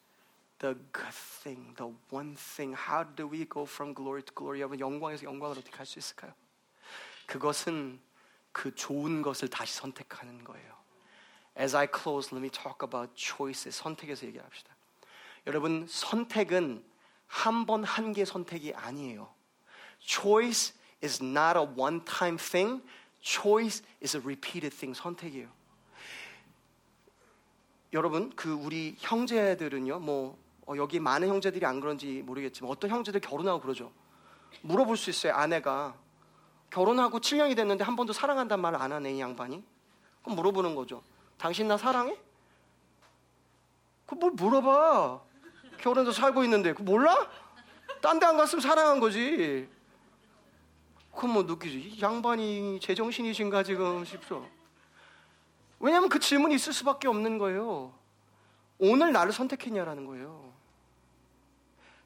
the 0.60 0.76
good 0.92 1.14
thing, 1.14 1.74
the 1.78 1.94
one 2.10 2.36
thing. 2.36 2.74
How 2.74 3.04
do 3.04 3.28
we 3.28 3.46
go 3.46 3.66
from 3.66 3.94
glory 3.94 4.24
to 4.24 4.34
glory? 4.36 4.60
여러분 4.60 4.80
영광에서 4.80 5.24
영광으로 5.24 5.60
어떻게 5.60 5.78
할 5.78 5.86
수 5.86 6.00
있을까요? 6.00 6.34
그것은 7.28 8.00
그 8.52 8.74
좋은 8.76 9.22
것을 9.22 9.48
다시 9.50 9.76
선택하는 9.76 10.44
거예요. 10.44 10.77
As 11.58 11.76
I 11.76 11.88
close, 11.88 12.32
let 12.32 12.42
me 12.42 12.50
talk 12.50 12.84
about 12.84 13.14
choices. 13.16 13.78
선택에서 13.82 14.26
얘기합시다. 14.28 14.76
여러분 15.48 15.86
선택은 15.90 16.84
한 17.28 17.66
번 17.66 17.84
한 17.84 18.14
개 18.14 18.24
선택이 18.26 18.74
아니에요. 18.74 19.28
Choice 20.00 20.74
is 21.04 21.24
not 21.24 21.58
a 21.58 21.66
one-time 21.66 22.38
thing. 22.38 22.84
Choice 23.22 23.84
is 24.04 24.16
a 24.16 24.22
repeated 24.22 24.76
thing. 24.76 24.94
선택이에요. 24.98 25.50
여러분 27.94 28.30
그 28.36 28.52
우리 28.54 28.96
형제들은요 29.00 30.00
뭐 30.00 30.38
어, 30.68 30.74
여기 30.76 31.00
많은 31.00 31.30
형제들이 31.30 31.66
안 31.66 31.80
그런지 31.80 32.22
모르겠지만 32.24 32.70
어떤 32.70 32.90
형제들 32.90 33.22
결혼하고 33.22 33.62
그러죠 33.62 33.92
물어볼 34.62 34.98
수 34.98 35.10
있어요 35.10 35.34
아내가 35.34 35.96
결혼하고 36.70 37.22
7년이 37.22 37.56
됐는데 37.56 37.86
한 37.86 37.96
번도 37.96 38.12
사랑한다는 38.12 38.62
말을 38.62 38.82
안 38.82 38.92
하네 38.92 39.14
이 39.14 39.20
양반이 39.22 39.64
그럼 40.22 40.36
물어보는 40.36 40.76
거죠 40.76 41.02
당신 41.38 41.68
나 41.68 41.78
사랑해? 41.78 42.18
그 44.06 44.16
뭘 44.16 44.32
물어봐 44.32 45.22
결혼해서 45.80 46.12
살고 46.12 46.44
있는데 46.46 46.74
그 46.74 46.82
몰라? 46.82 47.30
딴 48.02 48.20
데 48.20 48.26
안 48.26 48.38
갔으면 48.38 48.62
사랑한 48.62 49.00
거지 49.00 49.68
그럼 51.16 51.34
뭐 51.34 51.44
느끼지 51.44 51.80
이 51.80 52.02
양반이 52.02 52.80
제정신이신가 52.80 53.64
지금 53.64 54.06
싶죠 54.06 54.48
왜냐하면 55.80 56.10
그 56.10 56.20
질문이 56.20 56.56
있을 56.56 56.74
수밖에 56.74 57.08
없는 57.08 57.38
거예요. 57.38 57.94
오늘 58.80 59.12
나를 59.12 59.32
선택했냐라는 59.32 60.06
거예요. 60.08 60.52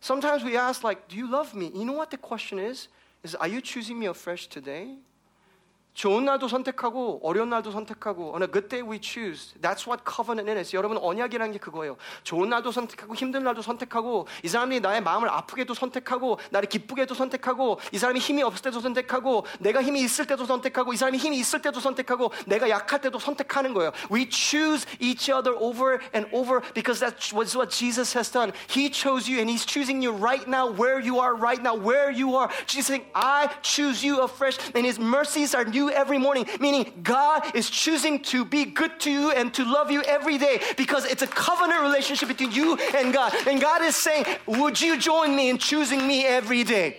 Sometimes 0.01 0.43
we 0.45 0.57
ask 0.57 0.83
like, 0.83 1.07
do 1.07 1.17
you 1.17 1.29
love 1.31 1.55
me? 1.55 1.67
You 1.67 1.85
know 1.85 1.95
what 1.95 2.09
the 2.09 2.19
question 2.21 2.59
is? 2.59 2.89
Is 3.23 3.35
are 3.37 3.47
you 3.47 3.61
choosing 3.61 3.97
me 3.99 4.07
afresh 4.07 4.49
today? 4.49 4.97
좋은 5.96 6.26
날도 6.26 6.46
선택하고 6.46 7.20
어려운 7.22 7.48
날도 7.48 7.70
선택하고 7.70 8.34
on 8.34 8.42
a 8.42 8.48
good 8.52 8.68
day 8.68 8.86
we 8.86 9.00
choose. 9.02 9.54
That's 9.62 9.88
what 9.88 10.04
covenant 10.04 10.46
is. 10.50 10.76
여러분 10.76 10.98
언약이라는 10.98 11.52
게 11.52 11.58
그거예요. 11.58 11.96
좋은 12.22 12.50
날도 12.50 12.70
선택하고 12.70 13.14
힘든 13.14 13.44
날도 13.44 13.62
선택하고 13.62 14.28
이 14.42 14.48
사람이 14.48 14.80
나의 14.80 15.00
마음을 15.02 15.30
아프게도 15.30 15.72
선택하고 15.72 16.38
나를 16.50 16.68
기쁘게도 16.68 17.14
선택하고 17.14 17.80
이 17.92 17.98
사람이 17.98 18.20
힘이 18.20 18.42
없을 18.42 18.62
때도 18.64 18.80
선택하고 18.80 19.46
내가 19.58 19.82
힘이 19.82 20.02
있을 20.02 20.26
때도 20.26 20.44
선택하고 20.44 20.92
이 20.92 20.98
사람이 20.98 21.16
힘이 21.16 21.38
있을 21.38 21.62
때도 21.62 21.80
선택하고 21.80 22.30
내가 22.46 22.68
약할 22.68 23.00
때도 23.00 23.18
선택하는 23.18 23.72
거예요. 23.72 23.92
We 24.12 24.28
choose 24.28 24.86
each 25.00 25.32
other 25.32 25.56
over 25.58 25.98
and 26.14 26.28
over 26.30 26.60
because 26.74 27.00
that's 27.00 27.32
what 27.32 27.70
Jesus 27.74 28.14
has 28.14 28.30
done. 28.30 28.52
He 28.68 28.90
chose 28.92 29.32
you 29.32 29.40
and 29.40 29.48
he's 29.48 29.64
choosing 29.64 30.04
you 30.04 30.12
right 30.12 30.46
now 30.46 30.68
where 30.68 31.00
you 31.00 31.20
are 31.20 31.34
right 31.34 31.62
now 31.62 31.74
where 31.74 32.12
you 32.12 32.36
are. 32.36 32.50
Jesus 32.66 32.88
saying 32.88 33.06
I 33.14 33.48
choose 33.62 34.04
you 34.04 34.20
afresh 34.20 34.60
and 34.76 34.84
his 34.84 35.00
mercies 35.00 35.56
are 35.56 35.64
new 35.64 35.79
you 35.80 35.90
every 35.90 36.18
morning, 36.18 36.46
meaning 36.60 36.92
God 37.02 37.54
is 37.54 37.70
choosing 37.70 38.20
to 38.24 38.44
be 38.44 38.64
good 38.64 38.98
to 39.00 39.10
you 39.10 39.30
and 39.30 39.52
to 39.54 39.64
love 39.64 39.90
you 39.90 40.02
every 40.02 40.38
day 40.38 40.60
because 40.76 41.04
it's 41.04 41.22
a 41.22 41.26
covenant 41.26 41.82
relationship 41.82 42.28
between 42.28 42.52
you 42.52 42.76
and 42.94 43.12
God. 43.12 43.34
And 43.46 43.60
God 43.60 43.82
is 43.82 43.96
saying, 43.96 44.26
Would 44.46 44.80
you 44.80 44.98
join 44.98 45.34
me 45.34 45.48
in 45.50 45.58
choosing 45.58 46.06
me 46.06 46.26
every 46.26 46.64
day? 46.64 46.98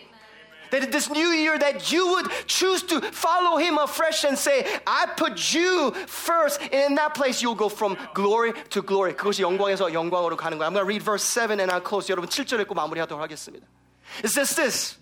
that 0.71 0.91
this 0.91 1.09
new 1.09 1.29
year 1.29 1.57
that 1.57 1.91
you 1.91 2.07
would 2.07 2.27
choose 2.45 2.83
to 2.83 3.01
follow 3.01 3.57
him 3.57 3.77
afresh 3.77 4.23
and 4.23 4.37
say 4.37 4.65
I 4.85 5.05
put 5.15 5.53
you 5.53 5.91
first 6.07 6.61
and 6.61 6.87
in 6.87 6.95
that 6.95 7.13
place 7.13 7.41
you'll 7.41 7.55
go 7.55 7.69
from 7.69 7.97
glory 8.13 8.53
to 8.71 8.81
glory 8.81 9.13
그것이 9.13 9.41
영광에서 9.41 9.93
영광으로 9.93 10.35
가는 10.37 10.57
거야 10.57 10.67
I'm 10.67 10.73
going 10.73 10.83
to 10.83 10.87
read 10.87 11.01
verse 11.01 11.23
7 11.23 11.59
and 11.59 11.71
I'll 11.71 11.83
close 11.83 12.09
여러분 12.09 12.29
7절 12.29 12.59
읽고 12.61 12.75
마무리하도록 12.75 13.21
하겠습니다 13.21 13.65
It 14.23 14.29
says 14.29 14.55
this 14.55 14.97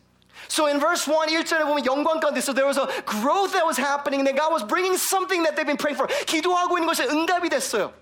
so 0.50 0.68
in 0.68 0.80
verse 0.80 1.08
1, 1.08 1.30
1절에 1.30 1.66
보면 1.66 1.86
영광 1.86 2.20
가운데 2.20 2.40
so 2.40 2.54
there 2.54 2.68
was 2.68 2.78
a 2.78 2.88
growth 3.06 3.54
that 3.54 3.66
was 3.66 3.78
happening 3.78 4.22
and 4.22 4.38
God 4.38 4.52
was 4.52 4.64
bringing 4.64 4.96
something 4.98 5.44
that 5.44 5.56
they've 5.56 5.66
been 5.66 5.78
praying 5.78 5.96
for. 5.98 6.08
기도하고 6.26 6.78
있는 6.78 6.88
것이 6.88 7.04
응답이 7.04 7.50
됐어요. 7.50 7.94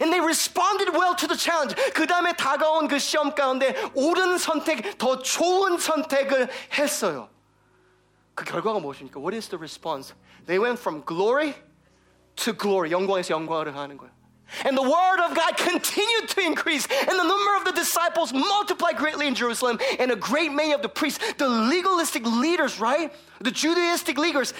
And 0.00 0.12
they 0.12 0.20
responded 0.20 0.92
well 0.92 1.16
to 1.16 1.26
the 1.26 1.36
challenge. 1.36 1.74
그 1.94 2.06
다음에 2.06 2.34
다가온 2.34 2.88
그 2.88 2.98
시험 2.98 3.34
가운데 3.34 3.74
옳은 3.94 4.36
선택, 4.36 4.98
더 4.98 5.18
좋은 5.18 5.78
선택을 5.78 6.48
했어요. 6.78 7.28
그 8.34 8.44
결과가 8.44 8.78
무엇입니까? 8.80 9.18
What 9.18 9.34
is 9.34 9.48
the 9.48 9.58
response? 9.58 10.14
They 10.46 10.62
went 10.62 10.78
from 10.78 11.02
glory 11.04 11.54
to 12.36 12.52
glory. 12.52 12.90
영광에서 12.92 13.34
영광을 13.34 13.74
하는 13.74 13.96
거예요. 13.96 14.12
And 14.64 14.76
the 14.76 14.82
word 14.82 15.20
of 15.28 15.36
God 15.36 15.56
continued 15.56 16.28
to 16.30 16.40
increase, 16.40 16.86
and 16.90 17.18
the 17.18 17.22
number 17.22 17.56
of 17.56 17.64
the 17.66 17.72
disciples 17.72 18.32
multiplied 18.32 18.96
greatly 18.96 19.26
in 19.26 19.34
Jerusalem, 19.34 19.78
and 19.98 20.10
a 20.10 20.16
great 20.16 20.50
many 20.50 20.72
of 20.72 20.80
the 20.80 20.88
priests, 20.88 21.20
the 21.36 21.46
legalistic 21.46 22.24
leaders, 22.24 22.80
right? 22.80 23.12
The 23.40 23.50
Judaistic 23.50 24.16
leaders, 24.16 24.54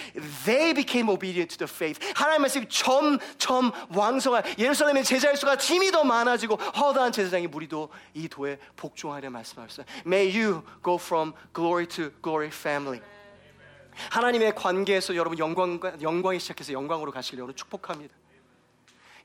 they 0.45 0.73
became 0.73 1.09
obedient 1.09 1.51
to 1.53 1.59
the 1.59 1.67
faith. 1.67 1.99
하나님 2.15 2.43
말씀이 2.43 2.69
점점 2.69 3.73
왕성한 3.95 4.59
예루살렘의 4.59 5.05
제자의 5.05 5.37
수가 5.37 5.57
힘이 5.57 5.91
더 5.91 6.05
많아지고 6.05 6.57
허다한 6.57 7.11
제사장의 7.11 7.49
무리도 7.49 7.89
이 8.15 8.29
도에 8.29 8.59
복종하려 8.77 9.31
말씀하셨어요. 9.31 9.87
May 10.07 10.29
you 10.31 10.63
go 10.85 10.97
from 10.97 11.33
glory 11.55 11.87
to 11.87 12.13
glory 12.23 12.49
family. 12.49 13.01
하나님의 14.11 14.55
관계에서 14.55 15.17
여러분 15.17 15.39
영광 15.39 15.81
영광이 16.01 16.39
시작해서 16.39 16.73
영광으로 16.73 17.11
가시길 17.11 17.39
여러분 17.39 17.57
축복합니다. 17.57 18.15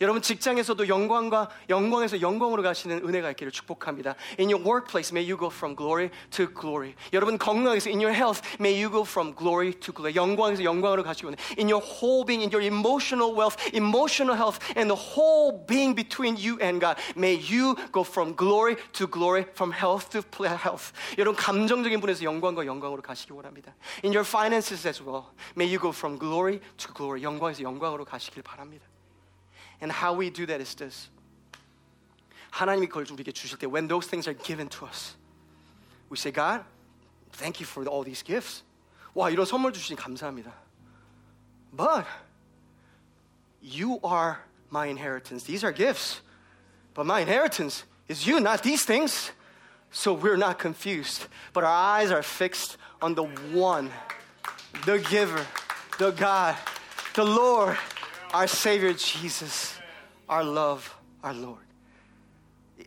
여러분 0.01 0.21
직장에서도 0.21 0.87
영광과 0.89 1.49
영광에서 1.69 2.19
영광으로 2.19 2.61
가시는 2.61 3.07
은혜가 3.07 3.31
있기를 3.31 3.51
축복합니다. 3.51 4.15
In 4.39 4.51
your 4.51 4.61
workplace, 4.61 5.15
may 5.15 5.23
you 5.23 5.37
go 5.39 5.47
from 5.47 5.77
glory 5.77 6.09
to 6.31 6.47
glory. 6.53 6.95
여러분 7.13 7.37
건강에서 7.37 7.89
in 7.89 8.01
your 8.01 8.13
health, 8.13 8.41
may 8.59 8.73
you 8.73 8.91
go 8.91 9.03
from 9.03 9.33
glory 9.33 9.71
to 9.73 9.93
glory. 9.93 10.13
영광에서 10.15 10.63
영광으로 10.63 11.03
가시고 11.03 11.31
in 11.57 11.71
your 11.71 11.79
whole 11.79 12.25
being, 12.25 12.43
in 12.43 12.51
your 12.51 12.65
emotional 12.65 13.33
wealth, 13.33 13.55
emotional 13.73 14.35
health, 14.35 14.59
and 14.75 14.89
the 14.89 14.99
whole 14.99 15.63
being 15.67 15.95
between 15.95 16.35
you 16.35 16.59
and 16.59 16.81
God, 16.81 16.97
may 17.15 17.39
you 17.39 17.75
go 17.93 18.03
from 18.03 18.35
glory 18.35 18.75
to 18.93 19.07
glory, 19.07 19.45
from 19.55 19.71
health 19.71 20.09
to 20.11 20.19
health. 20.43 20.91
여러분 21.17 21.39
감정적인 21.39 22.01
분에서 22.01 22.23
영광과 22.23 22.65
영광으로 22.65 23.01
가시기 23.01 23.31
원합니다. 23.31 23.73
In 24.03 24.11
your 24.11 24.27
finances 24.27 24.87
as 24.87 25.01
well, 25.01 25.31
may 25.55 25.69
you 25.69 25.79
go 25.79 25.95
from 25.95 26.19
glory 26.19 26.59
to 26.75 26.91
glory. 26.93 27.23
영광에서 27.23 27.63
영광으로 27.63 28.03
가시길 28.03 28.43
바랍니다. 28.43 28.85
And 29.81 29.91
how 29.91 30.13
we 30.13 30.29
do 30.29 30.45
that 30.45 30.61
is 30.61 30.75
this. 30.75 31.09
하나님이 32.53 32.87
그걸 32.87 33.05
우리에게 33.09 33.31
주실 33.31 33.57
때 33.57 33.67
when 33.67 33.87
those 33.87 34.07
things 34.07 34.29
are 34.29 34.37
given 34.45 34.69
to 34.69 34.85
us 34.85 35.15
we 36.09 36.17
say 36.17 36.31
God 36.31 36.63
thank 37.33 37.59
you 37.59 37.65
for 37.65 37.83
all 37.89 38.03
these 38.05 38.23
gifts 38.23 38.63
와 39.15 39.29
이런 39.31 39.45
선물 39.45 39.73
주시니 39.73 39.97
감사합니다 39.97 40.53
but 41.75 42.05
you 43.59 43.99
are 44.03 44.37
my 44.69 44.87
inheritance 44.87 45.45
these 45.45 45.65
are 45.65 45.73
gifts 45.73 46.21
but 46.93 47.07
my 47.07 47.21
inheritance 47.21 47.85
is 48.07 48.27
you 48.27 48.39
not 48.39 48.61
these 48.61 48.85
things 48.85 49.31
so 49.89 50.13
we're 50.13 50.37
not 50.37 50.59
confused 50.59 51.25
but 51.53 51.63
our 51.63 51.97
eyes 51.97 52.11
are 52.11 52.21
fixed 52.21 52.77
on 53.01 53.15
the 53.15 53.25
one 53.51 53.89
the 54.85 54.99
giver 55.09 55.43
the 55.97 56.11
God 56.11 56.55
the 57.15 57.25
Lord 57.25 57.77
our 58.33 58.47
Savior 58.47 58.95
Jesus, 58.95 59.79
our 60.29 60.43
love, 60.43 60.89
our 61.23 61.37
Lord. 61.37 61.65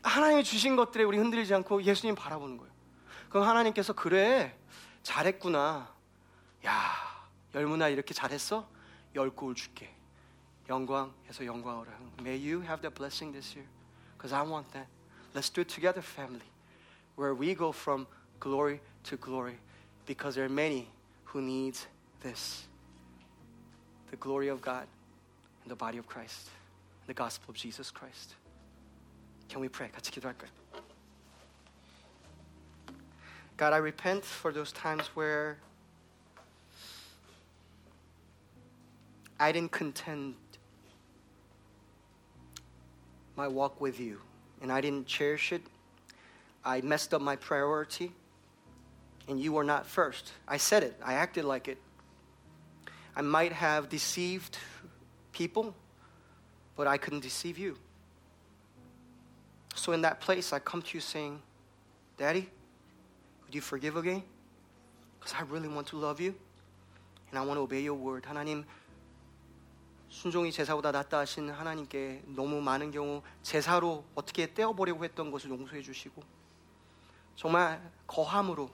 하나님이 0.03 0.45
주신 0.45 0.77
것들에 0.77 1.05
우리 1.05 1.19
흔들리지 1.19 1.55
않고 1.55 1.83
예수님 1.83 2.15
바라보는 2.15 2.59
거예요. 2.59 2.73
그럼 3.29 3.47
하나님께서 3.47 3.93
그래 3.93 4.57
잘했구나. 5.03 5.93
야 6.67 6.93
열무나 7.55 7.89
이렇게 7.89 8.13
잘했어? 8.15 8.69
열 9.15 9.31
골 9.31 9.55
줄게. 9.55 9.95
영광에서 10.69 11.47
영광으로. 11.47 11.87
May 12.21 12.37
you 12.37 12.61
have 12.63 12.83
the 12.83 12.93
blessing 12.93 13.33
this 13.33 13.55
year, 13.57 13.69
because 14.17 14.35
I 14.35 14.43
want 14.43 14.71
that. 14.73 14.89
Let's 15.33 15.49
do 15.49 15.61
it 15.61 15.69
together, 15.69 16.03
family, 16.03 16.49
where 17.15 17.35
we 17.35 17.55
go 17.55 17.71
from 17.71 18.07
glory 18.41 18.81
to 19.05 19.17
glory, 19.17 19.59
because 20.07 20.35
there 20.35 20.45
are 20.45 20.53
many 20.53 20.89
who 21.25 21.41
need 21.41 21.79
this. 22.21 22.67
The 24.11 24.17
glory 24.17 24.49
of 24.49 24.61
God. 24.61 24.87
in 25.65 25.69
the 25.69 25.77
body 25.77 25.99
of 25.99 26.07
Christ, 26.07 26.49
in 27.03 27.07
the 27.07 27.15
gospel 27.15 27.51
of 27.51 27.57
Jesus 27.57 27.91
Christ. 27.91 28.35
Can 29.49 29.61
we 29.61 29.69
pray? 29.69 29.89
같이 29.89 30.11
기도할까요? 30.11 30.49
God, 33.57 33.73
I 33.73 33.79
repent 33.79 34.25
for 34.25 34.53
those 34.53 34.71
times 34.71 35.07
where 35.15 35.57
I 39.41 39.53
didn't 39.53 39.73
contend 39.73 40.35
my 43.37 43.49
walk 43.49 43.81
with 43.81 43.99
you 44.01 44.21
and 44.61 44.73
I 44.73 44.81
didn't 44.81 45.07
cherish 45.07 45.53
it. 45.53 45.63
I 46.65 46.81
messed 46.81 47.15
up 47.15 47.23
my 47.23 47.37
priority 47.37 48.13
and 49.29 49.41
you 49.41 49.53
were 49.53 49.65
not 49.65 49.87
first. 49.87 50.33
I 50.49 50.57
said 50.57 50.83
it, 50.83 50.99
I 51.05 51.15
acted 51.15 51.45
like 51.45 51.69
it, 51.69 51.79
I 53.15 53.23
might 53.23 53.53
have 53.53 53.89
deceived 53.89 54.59
people, 55.42 55.74
but 56.78 56.86
I 56.88 56.98
couldn't 56.98 57.24
deceive 57.24 57.58
you. 57.58 57.76
So 59.74 59.94
in 59.94 60.02
that 60.02 60.20
place, 60.22 60.54
I 60.54 60.60
come 60.60 60.82
to 60.84 60.94
you 60.94 61.02
saying, 61.02 61.42
Daddy, 62.18 62.48
would 63.44 63.56
you 63.56 63.62
forgive 63.62 63.98
again? 63.98 64.22
Because 65.20 65.34
I 65.40 65.44
really 65.50 65.68
want 65.68 65.88
to 65.88 65.98
love 65.98 66.20
you 66.22 66.36
and 67.30 67.40
I 67.40 67.42
want 67.42 67.58
to 67.58 67.64
obey 67.64 67.82
your 67.82 67.96
word. 67.98 68.28
하나님, 68.28 68.66
순종이 70.10 70.52
제사보다 70.52 70.92
낫다 70.92 71.20
하신 71.20 71.50
하나님께 71.50 72.24
너무 72.36 72.62
많은 72.62 72.92
경우 72.92 73.24
제사로 73.42 74.04
어떻게 74.14 74.54
떼어보려고 74.54 75.04
했던 75.06 75.32
것을 75.32 75.50
용서해 75.50 75.82
주시고 75.82 76.22
정말 77.36 77.82
거함으로 78.06 78.70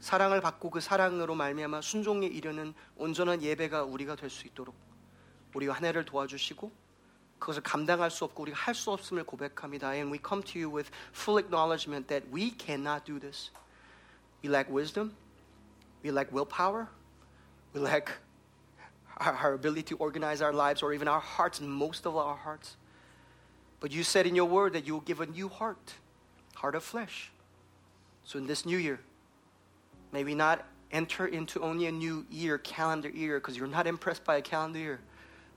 사랑을 0.00 0.42
받고 0.42 0.68
그 0.70 0.80
사랑으로 0.80 1.34
말미암아 1.34 1.80
순종에 1.80 2.26
이르는 2.26 2.74
온전한 2.96 3.40
예배가 3.40 3.84
우리가 3.84 4.16
될 4.16 4.28
수 4.28 4.46
있도록 4.48 4.74
우리가 5.53 5.73
한 5.73 5.85
해를 5.85 6.05
도와주시고 6.05 6.71
그것을 7.39 7.63
감당할 7.63 8.11
수 8.11 8.25
없고 8.25 8.43
우리가 8.43 8.57
할 8.57 8.75
수 8.75 8.91
없음을 8.91 9.23
고백합니다. 9.23 9.93
And 9.93 10.11
we 10.11 10.19
come 10.19 10.43
to 10.43 10.59
you 10.59 10.69
with 10.69 10.91
full 11.13 11.39
acknowledgement 11.39 12.07
that 12.07 12.27
we 12.31 12.51
cannot 12.51 13.05
do 13.05 13.19
this. 13.19 13.51
We 14.43 14.49
lack 14.49 14.69
wisdom. 14.69 15.15
We 16.03 16.11
lack 16.11 16.31
willpower. 16.31 16.87
We 17.73 17.81
lack 17.81 18.11
our, 19.17 19.33
our 19.33 19.53
ability 19.53 19.83
to 19.83 19.97
organize 19.97 20.41
our 20.41 20.53
lives 20.53 20.83
or 20.83 20.93
even 20.93 21.07
our 21.07 21.19
hearts, 21.19 21.61
most 21.61 22.05
of 22.05 22.15
our 22.15 22.35
hearts. 22.35 22.77
But 23.79 23.91
you 23.91 24.03
said 24.03 24.27
in 24.27 24.35
your 24.35 24.45
word 24.45 24.73
that 24.73 24.85
you 24.85 24.93
will 24.93 25.01
give 25.01 25.21
a 25.21 25.25
new 25.25 25.47
heart, 25.47 25.93
heart 26.55 26.75
of 26.75 26.83
flesh. 26.83 27.31
So 28.25 28.37
in 28.37 28.47
this 28.47 28.65
new 28.65 28.77
year, 28.77 28.99
may 30.11 30.23
we 30.23 30.35
not 30.35 30.65
enter 30.91 31.27
into 31.27 31.61
only 31.61 31.85
a 31.85 31.91
new 31.91 32.25
year, 32.29 32.57
calendar 32.57 33.09
year, 33.09 33.39
because 33.39 33.57
you're 33.57 33.67
not 33.67 33.87
impressed 33.87 34.23
by 34.25 34.37
a 34.37 34.41
calendar 34.41 34.79
year, 34.79 34.99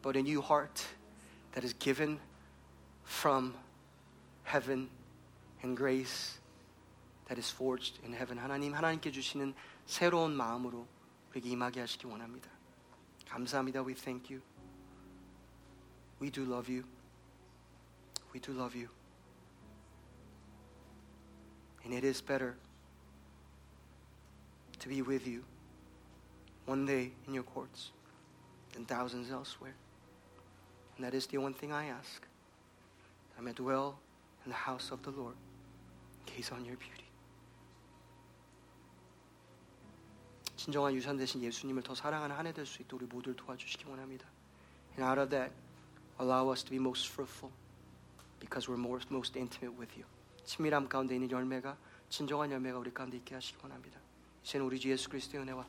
but 0.02 0.16
a 0.16 0.22
new 0.22 0.40
heart 0.40 0.84
that 1.52 1.64
is 1.64 1.74
given 1.74 2.18
from 3.04 3.54
heaven 4.44 4.88
and 5.62 5.76
grace 5.76 6.38
that 7.28 7.38
is 7.38 7.50
forged 7.50 7.98
in 8.04 8.12
heaven. 8.12 8.38
하나님, 8.38 8.74
하나님께 8.74 9.10
주시는 9.10 9.54
새로운 9.86 10.34
마음으로 10.36 10.86
우리에게 11.30 11.48
임하게 11.50 11.80
하시기 11.80 12.06
원합니다. 12.06 12.50
감사합니다. 13.28 13.82
We 13.82 13.94
thank 13.94 14.34
you. 14.34 14.42
We 16.20 16.30
do 16.30 16.42
love 16.44 16.72
you. 16.72 16.84
We 18.34 18.40
do 18.40 18.52
love 18.52 18.78
you. 18.78 18.88
And 21.84 21.94
it 21.94 22.04
is 22.06 22.22
better 22.22 22.56
to 24.78 24.88
be 24.88 25.02
with 25.02 25.26
you 25.26 25.42
one 26.66 26.86
day 26.86 27.12
in 27.26 27.34
your 27.34 27.44
courts 27.44 27.90
than 28.72 28.84
thousands 28.84 29.30
elsewhere. 29.30 29.74
And 30.97 31.05
that 31.05 31.15
is 31.15 31.27
the 31.27 31.37
one 31.37 31.53
thing 31.53 31.71
I 31.71 31.85
ask. 31.85 32.25
I 33.37 33.41
may 33.41 33.53
dwell 33.53 33.99
in 34.45 34.51
the 34.51 34.57
house 34.57 34.91
of 34.91 35.01
the 35.03 35.11
Lord, 35.11 35.35
gaze 36.25 36.51
on 36.51 36.65
your 36.65 36.77
beauty. 36.77 37.05
진정한 40.55 40.93
유산 40.95 41.17
대신 41.17 41.41
예수님을 41.43 41.83
더 41.83 41.93
사랑하는 41.93 42.35
한 42.35 42.45
해 42.47 42.51
될 42.51 42.65
수 42.65 42.81
있도록 42.81 43.03
우리 43.03 43.07
모두를 43.07 43.35
도와주시기 43.35 43.85
원합니다. 43.87 44.27
And 44.97 45.03
out 45.03 45.19
of 45.19 45.29
that, 45.29 45.53
allow 46.19 46.51
us 46.51 46.63
to 46.63 46.71
be 46.71 46.77
most 46.79 47.11
fruitful 47.13 47.53
because 48.39 48.67
we're 48.67 48.79
most, 48.79 49.07
most 49.13 49.37
intimate 49.37 49.77
with 49.79 49.93
you. 49.93 50.05
친밀함 50.45 50.89
가운데 50.89 51.13
있는 51.13 51.29
열매가 51.29 51.77
진정한 52.09 52.51
열매가 52.51 52.79
우리 52.79 52.91
가운데 52.91 53.17
있게 53.17 53.35
하시기 53.35 53.57
원합니다. 53.61 53.99
이제는 54.43 54.65
우리 54.65 54.79
주 54.79 54.89
예수 54.89 55.09
그리스도의 55.09 55.43
은혜와 55.43 55.67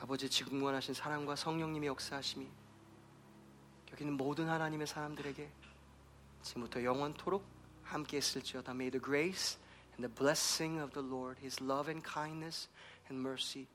아버지 0.00 0.28
지금 0.28 0.62
원하신 0.62 0.94
사랑과 0.94 1.36
성령님의 1.36 1.88
역사하심이 1.88 2.48
여기 3.92 4.04
있는 4.04 4.16
모든 4.16 4.48
하나님의 4.48 4.86
사람들에게 4.86 5.50
지금부터 6.42 6.84
영원토록 6.84 7.44
함께 7.82 8.18
있을지어다. 8.18 8.72
May 8.72 8.90
the 8.90 9.02
grace 9.02 9.58
and 9.92 10.06
the 10.06 10.12
blessing 10.12 10.80
of 10.82 10.92
the 10.92 11.06
Lord, 11.06 11.40
His 11.40 11.62
love 11.62 11.90
and 11.90 12.04
kindness 12.06 12.68
and 13.08 13.20
mercy 13.20 13.66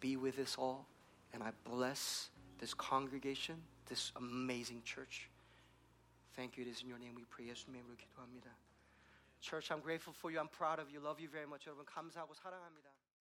be 0.00 0.16
with 0.16 0.38
us 0.40 0.56
all. 0.58 0.86
And 1.32 1.42
I 1.42 1.52
bless 1.64 2.30
this 2.58 2.74
congregation, 2.74 3.60
this 3.86 4.12
amazing 4.16 4.82
church. 4.84 5.28
Thank 6.36 6.56
you. 6.56 6.64
It 6.64 6.70
is 6.70 6.82
in 6.82 6.88
your 6.88 6.98
name 6.98 7.16
we 7.16 7.24
pray. 7.24 7.48
예수님의 7.50 7.80
이름으로 7.80 7.96
기도합니다. 7.96 8.54
Church, 9.40 9.70
I'm 9.70 9.82
grateful 9.82 10.14
for 10.14 10.30
you. 10.30 10.40
I'm 10.40 10.50
proud 10.50 10.80
of 10.80 10.90
you. 10.90 11.00
Love 11.02 11.20
you 11.20 11.30
very 11.30 11.46
much. 11.46 11.66
여러분 11.66 11.84
감사하고 11.84 12.34
사랑합니다. 12.34 12.90